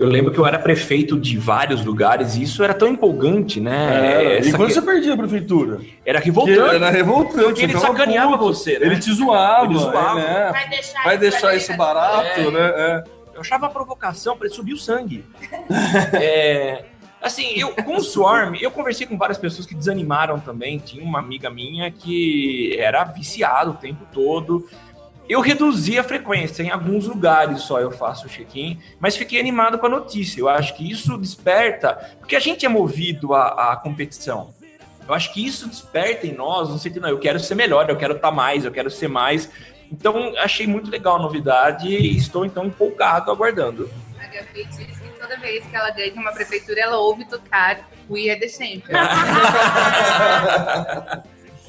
[0.00, 4.36] Eu lembro que eu era prefeito de vários lugares e isso era tão empolgante, né?
[4.36, 5.80] É, e quando que- você perdia a prefeitura?
[6.06, 6.74] Era Que revoltante.
[6.76, 7.42] Era revoltante.
[7.44, 8.44] Porque ele ficava sacaneava puto.
[8.44, 8.86] você, né?
[8.86, 9.64] Ele te zoava.
[9.66, 10.20] Ele zoava.
[10.20, 10.50] é, né?
[10.52, 12.50] Vai deixar, Vai deixar vai isso barato, É.
[12.50, 12.72] né?
[12.76, 13.04] É.
[13.34, 15.24] Eu achava a provocação, para subir o sangue.
[16.14, 16.84] É,
[17.20, 20.78] assim, eu, com o Swarm, eu conversei com várias pessoas que desanimaram também.
[20.78, 24.68] Tinha uma amiga minha que era viciada o tempo todo.
[25.28, 29.78] Eu reduzi a frequência, em alguns lugares só eu faço o check-in, mas fiquei animado
[29.78, 30.40] com a notícia.
[30.40, 34.54] Eu acho que isso desperta, porque a gente é movido à, competição.
[35.06, 37.96] Eu acho que isso desperta em nós, no sentido, não, eu quero ser melhor, eu
[37.96, 39.50] quero estar mais, eu quero ser mais.
[39.92, 43.90] Então, achei muito legal a novidade e estou, então, empolgado, aguardando.
[44.18, 44.26] A
[45.28, 48.98] toda vez que ela ganha uma prefeitura, ela ouve tocar We Are The Champions.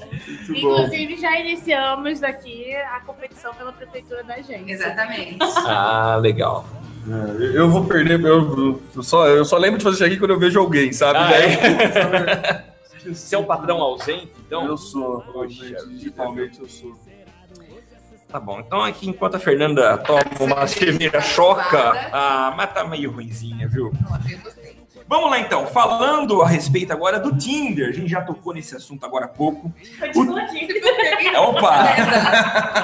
[0.10, 0.57] Muito bom.
[0.57, 4.72] Inclusive, já iniciamos aqui a competição pela prefeitura da gente.
[4.72, 5.38] Exatamente.
[5.68, 6.66] Ah, legal.
[7.07, 10.32] É, eu vou perder, eu, eu só, eu só lembro de fazer isso aqui quando
[10.32, 11.20] eu vejo alguém, sabe?
[11.20, 14.66] Ah, Daí- Você é um padrão ausente, então?
[14.68, 16.97] Eu sou, Poxa ausente, digitalmente eu sou.
[18.30, 18.59] Tá bom.
[18.59, 23.91] Então aqui, enquanto a Fernanda toma uma cerveja choca, ah, mas tá meio ruinzinha, viu?
[24.01, 24.77] Nossa, eu gostei.
[25.07, 29.03] Vamos lá então, falando a respeito agora do Tinder, a gente já tocou nesse assunto
[29.03, 29.73] agora há pouco.
[30.13, 30.67] Continua aqui.
[31.36, 31.86] Opa!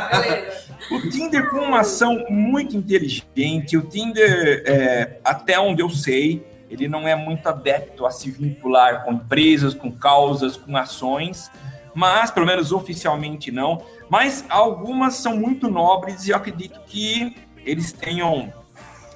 [0.10, 0.66] Beleza.
[0.90, 3.78] O Tinder com uma ação muito inteligente.
[3.78, 9.04] O Tinder, é, até onde eu sei, ele não é muito adepto a se vincular
[9.04, 11.52] com empresas, com causas, com ações,
[11.96, 13.82] mas pelo menos oficialmente não.
[14.10, 17.36] Mas algumas são muito nobres e eu acredito que
[17.66, 18.54] eles tenham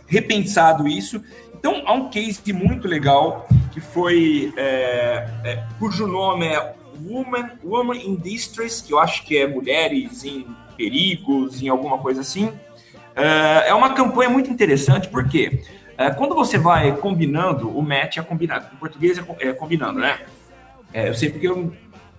[0.08, 1.22] repensado isso.
[1.54, 6.74] Então há um case muito legal que foi é, é, cujo nome é
[7.06, 12.22] Woman, Woman in Distress, que eu acho que é mulheres em perigos, em alguma coisa
[12.22, 12.52] assim.
[13.16, 15.62] É, é uma campanha muito interessante, porque
[15.98, 18.68] é, quando você vai combinando, o match é combinado.
[18.74, 20.20] Em português é, é combinando, né?
[20.94, 21.74] É, eu sei porque eu,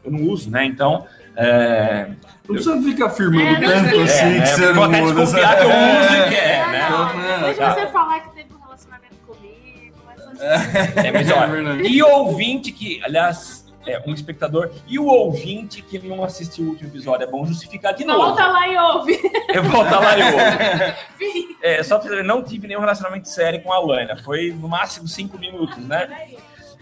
[0.04, 0.64] eu não uso, né?
[0.64, 1.06] Então.
[1.36, 2.08] É,
[2.48, 5.62] Não precisa ficar afirmando É, tanto assim é, que você vou não até desconfiar que
[5.62, 6.88] eu uso e que é, É, né?
[6.90, 7.74] não, Deixa tá.
[7.74, 9.96] você falar que teve um relacionamento comigo.
[10.04, 11.82] Mas assim, É, mas, É verdade.
[11.88, 16.68] e o ouvinte que, aliás, é um espectador, e o ouvinte que não assistiu o
[16.70, 18.18] último episódio, é bom justificar de novo.
[18.20, 19.18] volta lá e ouve.
[19.54, 20.94] Eu volto lá e ouve.
[21.62, 24.16] É, só pra você ver, não tive nenhum relacionamento sério com a Lana.
[24.24, 26.08] Foi no máximo cinco minutos, né?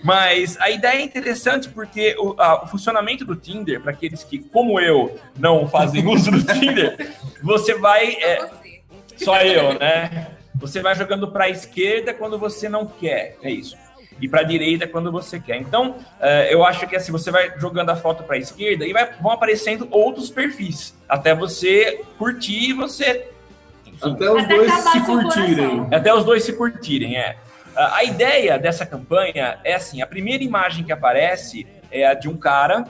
[0.02, 4.38] Mas a ideia é interessante porque o, a- o funcionamento do Tinder, para aqueles que,
[4.38, 7.10] como eu, não fazem uso do Tinder,
[7.42, 8.12] você vai.
[8.20, 8.36] é,
[9.16, 9.24] Você.
[9.24, 10.28] só eu, né?
[10.54, 13.76] Você vai jogando para a esquerda quando você não quer, é isso.
[14.20, 15.56] E para a direita quando você quer.
[15.58, 18.92] Então, eh, eu acho que assim, você vai jogando a foto para a esquerda e
[18.92, 20.96] vai- vão aparecendo outros perfis.
[21.08, 23.28] Até você curtir e você.
[23.86, 25.86] enfim, Até os Até dois se curtirem.
[25.92, 27.36] até os dois se curtirem, é.
[27.78, 32.36] A ideia dessa campanha é assim: a primeira imagem que aparece é a de um
[32.36, 32.84] cara.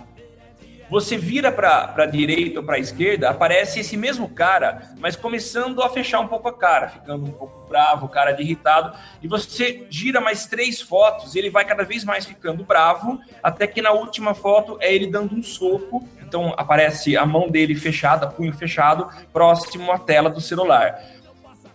[0.91, 5.83] Você vira para a direita ou para a esquerda, aparece esse mesmo cara, mas começando
[5.83, 8.97] a fechar um pouco a cara, ficando um pouco bravo, cara de irritado.
[9.23, 13.83] E você gira mais três fotos, ele vai cada vez mais ficando bravo, até que
[13.83, 16.09] na última foto é ele dando um soco.
[16.23, 20.99] Então aparece a mão dele fechada, punho fechado, próximo à tela do celular.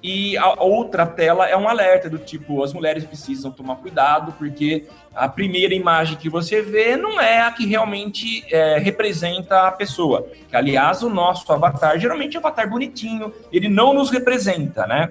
[0.04, 4.86] E a outra tela é um alerta do tipo, as mulheres precisam tomar cuidado, porque
[5.16, 10.28] a primeira imagem que você vê não é a que realmente é, representa a pessoa.
[10.50, 15.10] Que, aliás, o nosso avatar, geralmente é um avatar bonitinho, ele não nos representa, né?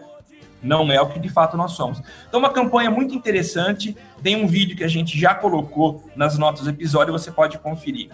[0.62, 2.02] Não é o que de fato nós somos.
[2.28, 3.96] Então, uma campanha muito interessante.
[4.22, 8.10] Tem um vídeo que a gente já colocou nas notas do episódio, você pode conferir.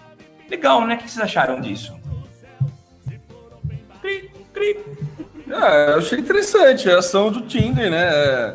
[0.48, 0.94] Legal, né?
[0.94, 1.94] O que vocês acharam disso?
[4.00, 4.76] Cri, cri.
[5.52, 8.04] Ah, eu achei interessante a ação do Tinder, né?
[8.04, 8.54] É,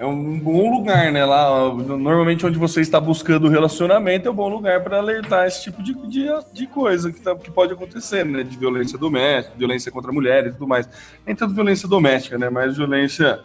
[0.00, 1.24] é um bom lugar, né?
[1.24, 5.82] Lá, normalmente onde você está buscando relacionamento é um bom lugar para alertar esse tipo
[5.82, 8.42] de, de, de coisa que, tá- que pode acontecer, né?
[8.42, 10.88] De violência doméstica, violência contra mulheres e tudo mais.
[11.26, 12.48] Nem tanto violência doméstica, né?
[12.48, 13.40] Mas violência.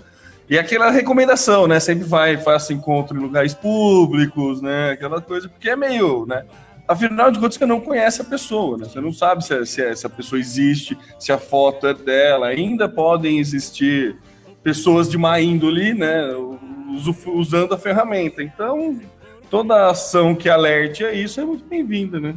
[0.49, 1.79] E aquela recomendação, né?
[1.79, 4.91] Sempre vai, faça encontro em lugares públicos, né?
[4.91, 6.43] Aquela coisa, porque é meio, né?
[6.89, 8.85] Afinal de contas, você não conhece a pessoa, né?
[8.85, 12.47] Você não sabe se, se, se a pessoa existe, se a foto é dela.
[12.47, 14.17] Ainda podem existir
[14.63, 16.31] pessoas de má índole, né?
[17.27, 18.41] Usando a ferramenta.
[18.41, 18.99] Então,
[19.51, 22.33] toda ação que alerte a isso é muito bem-vinda, né?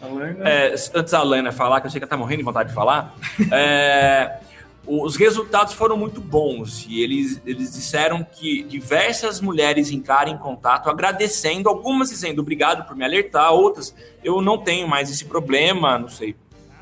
[0.00, 2.70] Alerta- É, antes da Lana falar, que eu sei que ela tá morrendo de vontade
[2.70, 3.14] de falar,
[3.52, 4.38] é,
[4.86, 10.90] os resultados foram muito bons e eles, eles disseram que diversas mulheres encaram em contato
[10.90, 16.08] agradecendo, algumas dizendo obrigado por me alertar, outras eu não tenho mais esse problema, não
[16.08, 16.34] sei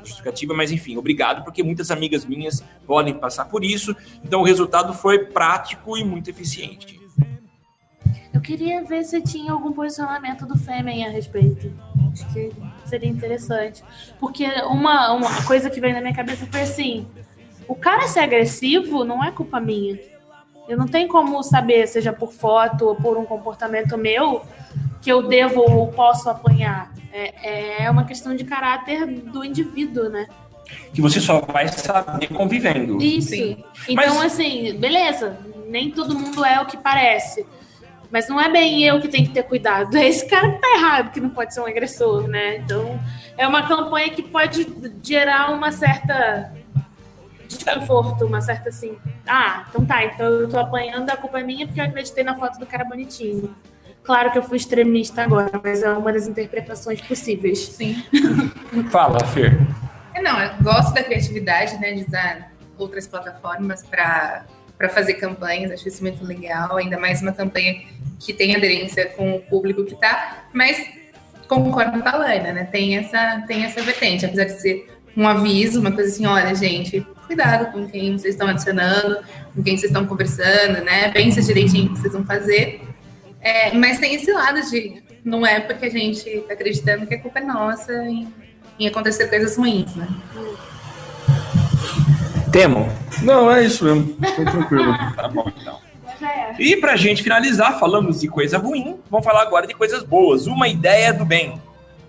[0.03, 4.93] justificativa, mas enfim, obrigado porque muitas amigas minhas podem passar por isso, então o resultado
[4.93, 6.99] foi prático e muito eficiente.
[8.33, 11.71] Eu queria ver se tinha algum posicionamento do Fêmen a respeito.
[12.11, 12.51] Acho que
[12.85, 13.83] seria interessante.
[14.19, 17.05] Porque uma, uma coisa que veio na minha cabeça foi assim:
[17.67, 19.99] o cara ser agressivo não é culpa minha.
[20.67, 24.41] Eu não tenho como saber, seja por foto ou por um comportamento meu,
[25.01, 26.91] que eu devo ou posso apanhar.
[27.11, 30.27] É, é uma questão de caráter do indivíduo, né?
[30.93, 33.01] que você só vai saber convivendo.
[33.01, 33.29] Isso.
[33.29, 33.63] Sim.
[33.87, 35.37] Então, Mas- assim, beleza.
[35.67, 37.45] Nem todo mundo é o que parece.
[38.11, 39.95] Mas não é bem eu que tenho que ter cuidado.
[39.97, 42.57] É esse cara que tá errado, que não pode ser um agressor, né?
[42.57, 42.99] Então,
[43.37, 44.67] é uma campanha que pode
[45.01, 46.53] gerar uma certa
[47.57, 48.97] desconforto, uma certa assim.
[49.27, 52.35] Ah, então tá, então eu tô apanhando, a culpa é minha porque eu acreditei na
[52.35, 53.53] foto do cara bonitinho.
[54.03, 57.59] Claro que eu fui extremista agora, mas é uma das interpretações possíveis.
[57.59, 58.03] Sim.
[58.89, 59.59] Fala, Fer.
[60.13, 64.45] É, Não, eu gosto da criatividade, né, de usar outras plataformas para
[64.77, 67.83] para fazer campanhas, acho isso muito legal, ainda mais uma campanha
[68.19, 70.83] que tem aderência com o público que tá, mas
[71.47, 72.63] concordo com a Laina, né?
[72.63, 77.05] Tem essa tem essa vertente, apesar de ser um aviso, uma coisa assim, olha, gente,
[77.31, 79.19] cuidado com quem vocês estão adicionando,
[79.55, 81.09] com quem vocês estão conversando, né?
[81.11, 82.81] Pensa direitinho o que vocês vão fazer.
[83.39, 87.19] É, mas tem esse lado de não é porque a gente tá acreditando que a
[87.21, 88.27] culpa é nossa em,
[88.77, 90.07] em acontecer coisas ruins, né?
[92.51, 92.91] Temo.
[93.21, 94.13] Não, é isso mesmo.
[94.35, 94.93] Tô tranquilo.
[95.15, 95.79] Tá bom, então.
[96.03, 96.55] Mas já é.
[96.59, 100.47] E pra gente finalizar, falamos de coisa ruim, vamos falar agora de coisas boas.
[100.47, 101.60] Uma ideia do bem.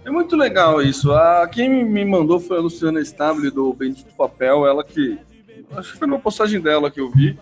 [0.04, 1.12] É muito legal isso.
[1.12, 5.18] A, quem me mandou foi a Luciana Stable do Bendito Papel, ela que.
[5.76, 7.38] Acho que foi numa postagem dela que eu vi.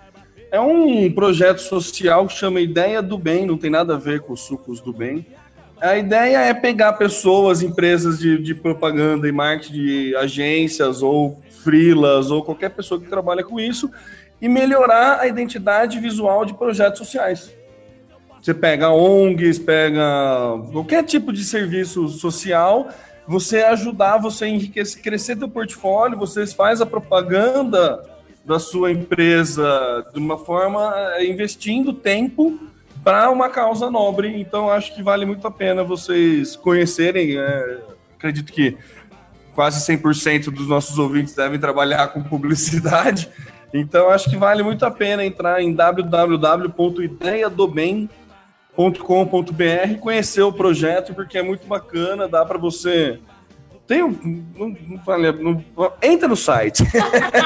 [0.53, 4.33] É um projeto social que chama Ideia do Bem, não tem nada a ver com
[4.33, 5.27] os sucos do bem.
[5.81, 12.31] A ideia é pegar pessoas, empresas de, de propaganda e marketing, de agências ou freelas
[12.31, 13.91] ou qualquer pessoa que trabalha com isso
[14.41, 17.55] e melhorar a identidade visual de projetos sociais.
[18.41, 20.03] Você pega ONGs, pega
[20.73, 22.89] qualquer tipo de serviço social,
[23.27, 28.03] você ajudar, você enriquecer, crescer teu portfólio, você faz a propaganda
[28.45, 32.59] da sua empresa de uma forma eh, investindo tempo
[33.05, 34.41] para uma causa nobre.
[34.41, 37.37] Então acho que vale muito a pena vocês conhecerem.
[37.37, 37.79] eh,
[38.17, 38.77] acredito que
[39.55, 43.29] quase 100% dos nossos ouvintes devem trabalhar com publicidade.
[43.73, 45.73] Então acho que vale muito a pena entrar em
[48.81, 53.19] www.ideiadobem.com.br, conhecer o projeto porque é muito bacana, dá para você
[53.87, 55.65] tem um, não, não vale- não-
[56.01, 56.85] entra no site.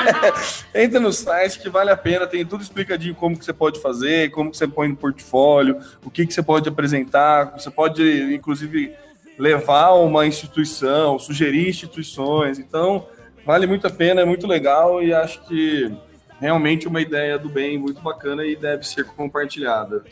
[0.75, 4.31] entra no site que vale a pena, tem tudo explicadinho como que você pode fazer,
[4.31, 8.93] como que você põe no portfólio, o que que você pode apresentar, você pode inclusive
[9.39, 12.59] levar uma instituição, sugerir instituições.
[12.59, 13.07] Então,
[13.47, 15.91] vale muito a pena, é muito legal e acho que
[16.39, 20.05] realmente uma ideia do bem muito bacana e deve ser compartilhada.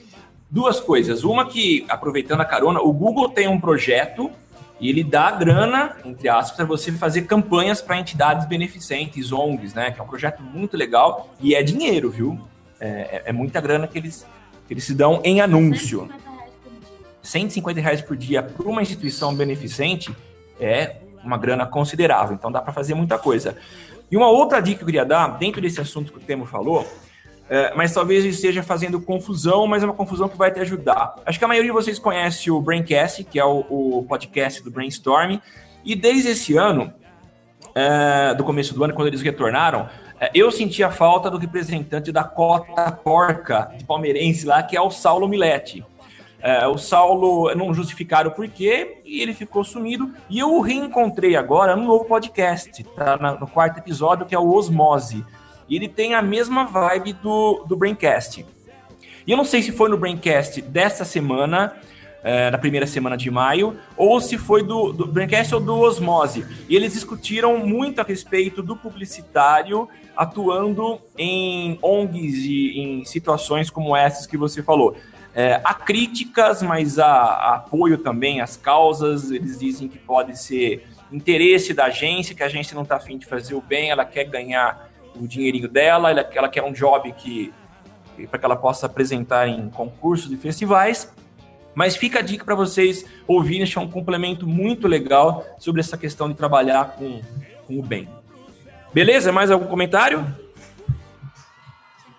[0.52, 1.24] Duas coisas.
[1.24, 4.30] Uma que, aproveitando a carona, o Google tem um projeto
[4.78, 9.90] e ele dá grana, entre aspas, para você fazer campanhas para entidades beneficentes, ONGs, né?
[9.90, 12.38] Que é um projeto muito legal e é dinheiro, viu?
[12.78, 14.26] É, é- é muita grana que eles,
[14.68, 16.10] que eles se dão em anúncio.
[17.22, 20.14] 150 reais por dia para uma instituição beneficente
[20.60, 23.56] é uma grana considerável, então dá para fazer muita coisa.
[24.10, 26.86] E uma outra dica que eu queria dar, dentro desse assunto que o Temo falou,
[27.48, 31.14] é, mas talvez esteja fazendo confusão, mas é uma confusão que vai te ajudar.
[31.26, 34.70] Acho que a maioria de vocês conhece o Braincast, que é o, o podcast do
[34.70, 35.38] Brainstorm,
[35.84, 36.92] e desde esse ano,
[37.74, 39.88] é, do começo do ano, quando eles retornaram,
[40.20, 44.80] é, eu senti a falta do representante da cota porca de palmeirense lá, que é
[44.80, 45.84] o Saulo Milete.
[46.40, 50.12] É, o Saulo não justificaram o porquê e ele ficou sumido.
[50.28, 54.52] E eu o reencontrei agora no novo podcast, tá no quarto episódio, que é o
[54.52, 55.24] Osmose.
[55.72, 58.44] E ele tem a mesma vibe do, do Braincast.
[59.26, 61.74] E eu não sei se foi no Braincast dessa semana,
[62.22, 66.44] é, na primeira semana de maio, ou se foi do, do Braincast ou do Osmose.
[66.68, 73.96] E eles discutiram muito a respeito do publicitário atuando em ONGs e em situações como
[73.96, 74.94] essas que você falou.
[75.34, 79.30] É, há críticas, mas há, há apoio também às causas.
[79.30, 83.24] Eles dizem que pode ser interesse da agência, que a agência não está afim de
[83.24, 87.52] fazer o bem, ela quer ganhar o dinheirinho dela, ela, ela quer um job que
[88.30, 91.12] para que ela possa apresentar em concursos e festivais.
[91.74, 95.80] Mas fica a dica para vocês ouvirem, acho que é um complemento muito legal sobre
[95.80, 97.22] essa questão de trabalhar com,
[97.66, 98.08] com o bem.
[98.92, 99.32] Beleza?
[99.32, 100.24] Mais algum comentário?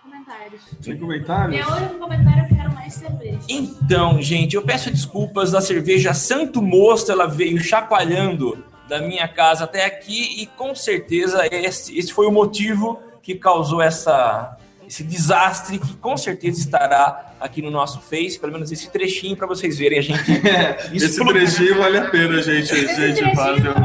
[0.01, 0.61] Comentários.
[0.81, 1.55] Sem comentários?
[1.55, 3.39] Meu único comentário eu quero mais cerveja.
[3.47, 5.53] Então, gente, eu peço desculpas.
[5.53, 11.47] A cerveja Santo Mosto ela veio chacoalhando da minha casa até aqui e com certeza
[11.51, 14.55] esse, esse foi o motivo que causou essa,
[14.87, 19.47] esse desastre que com certeza estará aqui no nosso Face, pelo menos esse trechinho para
[19.47, 20.21] vocês verem a gente.
[20.93, 22.71] Esse trechinho vale a pena, gente.
[22.73, 23.81] Esse gente fazer um-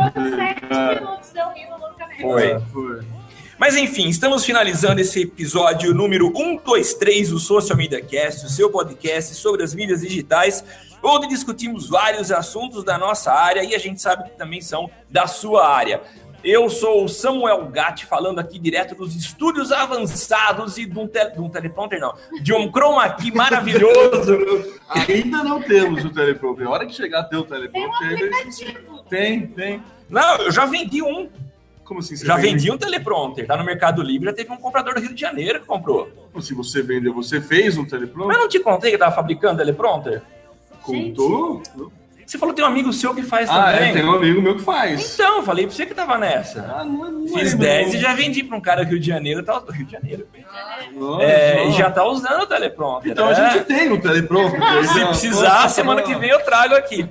[1.80, 2.22] loucamente.
[2.22, 2.50] Foi.
[2.50, 3.00] é, foi.
[3.58, 9.34] Mas enfim, estamos finalizando esse episódio número 123 do Social Media Cast, o seu podcast
[9.34, 10.62] sobre as mídias digitais,
[11.02, 15.26] onde discutimos vários assuntos da nossa área e a gente sabe que também são da
[15.26, 16.00] sua área.
[16.44, 21.30] Eu sou o Samuel Gatti, falando aqui direto dos estúdios avançados e de um, te-
[21.32, 24.38] de um teleprompter, não, de um chroma key maravilhoso.
[24.88, 26.66] Ainda não temos o teleprompter.
[26.66, 28.08] A hora que chegar a ter o Tem um teleprompter.
[28.08, 28.98] vai- aplicativo.
[29.10, 29.82] Tem, tem.
[30.08, 31.28] Não, eu já vendi um.
[31.84, 32.48] Como assim você Já vende?
[32.50, 33.46] vendi um teleprompter.
[33.46, 36.08] Tá no Mercado Livre, já teve um comprador do Rio de Janeiro que comprou.
[36.30, 37.12] Como se você vendeu?
[37.14, 38.36] Você fez um Mas teleprompter?
[38.36, 40.22] eu não te contei que tava fabricando teleprompter?
[40.92, 41.62] Contou?
[42.26, 43.88] Você falou que tem um amigo seu que faz Ah, também.
[43.88, 45.14] é, tem um amigo meu que faz.
[45.14, 46.60] Então, falei pra você que tava nessa.
[46.78, 47.94] Ah, não, não Fiz lembro, 10 não.
[47.94, 49.42] e já vendi pra um cara do Rio de Janeiro.
[49.42, 49.62] Tá...
[49.72, 50.26] Rio de Janeiro.
[50.94, 51.78] Nossa, É, e nossa.
[51.78, 53.12] já tá usando o teleprompter.
[53.12, 53.50] Então a é.
[53.52, 54.60] gente tem o teleprompter.
[54.92, 57.08] Se precisar, Nossa, semana que vem eu trago aqui.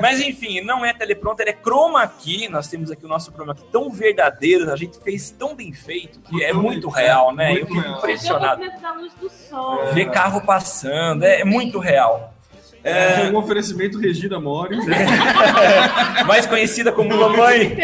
[0.00, 2.48] Mas enfim, não é teleprompter, é chroma key.
[2.48, 6.20] Nós temos aqui o nosso chroma key tão verdadeiro, a gente fez tão bem feito
[6.20, 7.48] que é Muito muito bem, real, né?
[7.50, 7.98] muito Eu fico real.
[7.98, 8.60] impressionado.
[8.60, 9.86] Dentro da luz do sol.
[9.92, 12.34] Ver carro passando, é muito real.
[12.82, 14.76] É um oferecimento Regina Mori.
[16.26, 17.76] Mais conhecida como mamãe,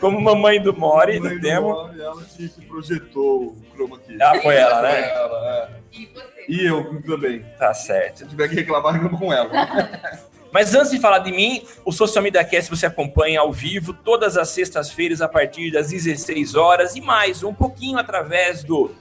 [0.00, 1.90] como mamãe do Mori, do Mãe do Temo.
[1.98, 4.16] Ela que projetou o chroma key.
[4.20, 5.10] Ah, foi ela, Foi né?
[5.10, 5.98] ela, é.
[5.98, 6.44] E você?
[6.48, 7.44] E eu também.
[7.58, 8.18] Tá certo.
[8.20, 9.50] Se tiver que reclamar, reclamo com ela.
[10.52, 14.36] Mas antes de falar de mim, o Social Media Cast você acompanha ao vivo todas
[14.36, 18.92] as sextas-feiras a partir das 16 horas e mais um pouquinho através do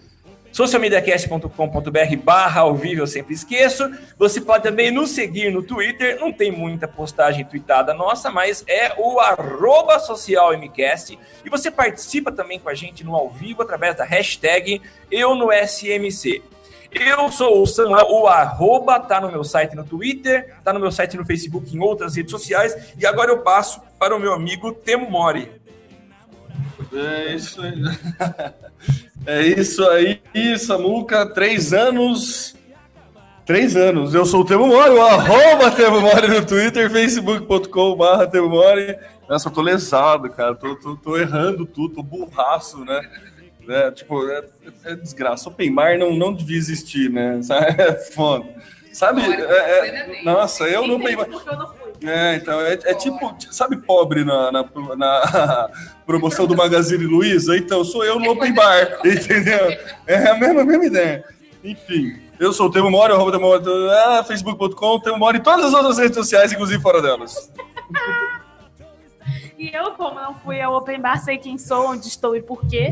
[0.53, 3.91] socialmediacast.com.br barra ao vivo, eu sempre esqueço.
[4.17, 8.93] Você pode também nos seguir no Twitter, não tem muita postagem tweetada nossa, mas é
[8.97, 11.17] o arroba socialmcast.
[11.43, 14.79] E você participa também com a gente no ao vivo através da hashtag
[15.11, 16.43] eu no SMC.
[16.91, 20.91] Eu sou o Samuel, o arroba tá no meu site no Twitter, tá no meu
[20.91, 22.93] site no Facebook, em outras redes sociais.
[22.95, 25.51] E agora eu passo para o meu amigo Temo Mori.
[26.93, 27.73] É isso aí.
[29.25, 30.19] É isso aí,
[30.57, 31.25] Samuca.
[31.25, 32.55] Três anos.
[33.45, 34.13] Três anos.
[34.13, 38.97] Eu sou o Temo Mori, o arroba Temo Mori no Twitter, facebook.com.br Temo Mori.
[39.27, 40.55] Nossa, eu tô lesado, cara.
[40.55, 43.01] Tô, tô, tô errando tudo, tô burraço, né?
[43.67, 44.43] É, tipo, é,
[44.85, 45.49] é desgraça.
[45.49, 47.39] Open bar não, não devia existir, né?
[47.77, 48.45] É foda.
[48.91, 49.21] Sabe?
[49.21, 50.25] É- é- plenamente.
[50.25, 51.15] nossa, eu no Open
[52.03, 54.65] É, então, é, é tipo, sabe pobre na, na,
[54.97, 55.69] na
[56.05, 57.57] promoção do Magazine Luiza?
[57.57, 59.77] Então, sou eu no Open Bar, entendeu?
[60.05, 61.23] É a mesma, a mesma ideia.
[61.63, 65.73] Enfim, eu sou o Temo Mori, arroba Temo Mori, ah, facebook.com, Temo Mori, todas as
[65.73, 67.51] outras redes sociais, inclusive fora delas.
[69.63, 72.67] E eu, como não fui ao Open Bar, sei quem sou, onde estou e por
[72.67, 72.89] quê.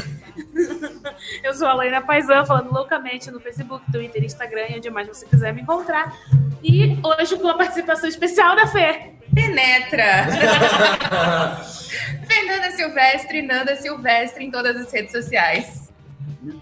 [1.44, 5.26] eu sou a Laina Paisan, falando loucamente no Facebook, Twitter, Instagram e onde mais você
[5.26, 6.16] quiser me encontrar.
[6.64, 9.12] E hoje com a participação especial da Fê.
[9.34, 10.28] Penetra!
[12.28, 15.82] Fernanda Silvestre, Nanda Silvestre em todas as redes sociais.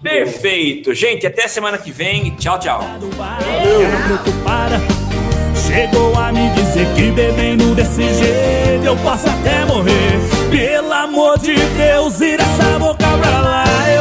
[0.01, 0.93] Perfeito.
[0.93, 2.35] Gente, até semana que vem.
[2.35, 2.81] Tchau, tchau.
[5.55, 10.19] Chegou a me dizer que bebendo desse jeito eu posso até morrer.
[10.49, 13.58] Pelo amor de Deus, ir essa boca pra lá.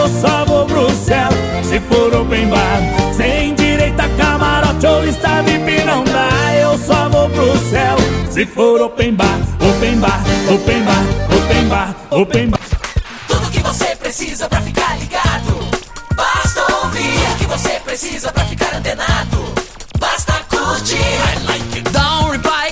[0.08, 1.28] Eu só vou pro céu
[1.62, 2.80] se for open bar.
[3.14, 6.54] Sem direito a camarote ou lista VIP não dá.
[6.54, 7.96] Eu só vou pro céu
[8.30, 11.04] se for open bar, open bar, open bar,
[11.36, 12.60] open bar, open bar.
[13.28, 15.68] Tudo que você precisa pra ficar ligado.
[16.16, 19.52] Basta ouvir o que você precisa pra ficar antenado.
[20.00, 20.96] Basta curtir.
[20.96, 21.90] I like it.
[21.90, 22.20] Dá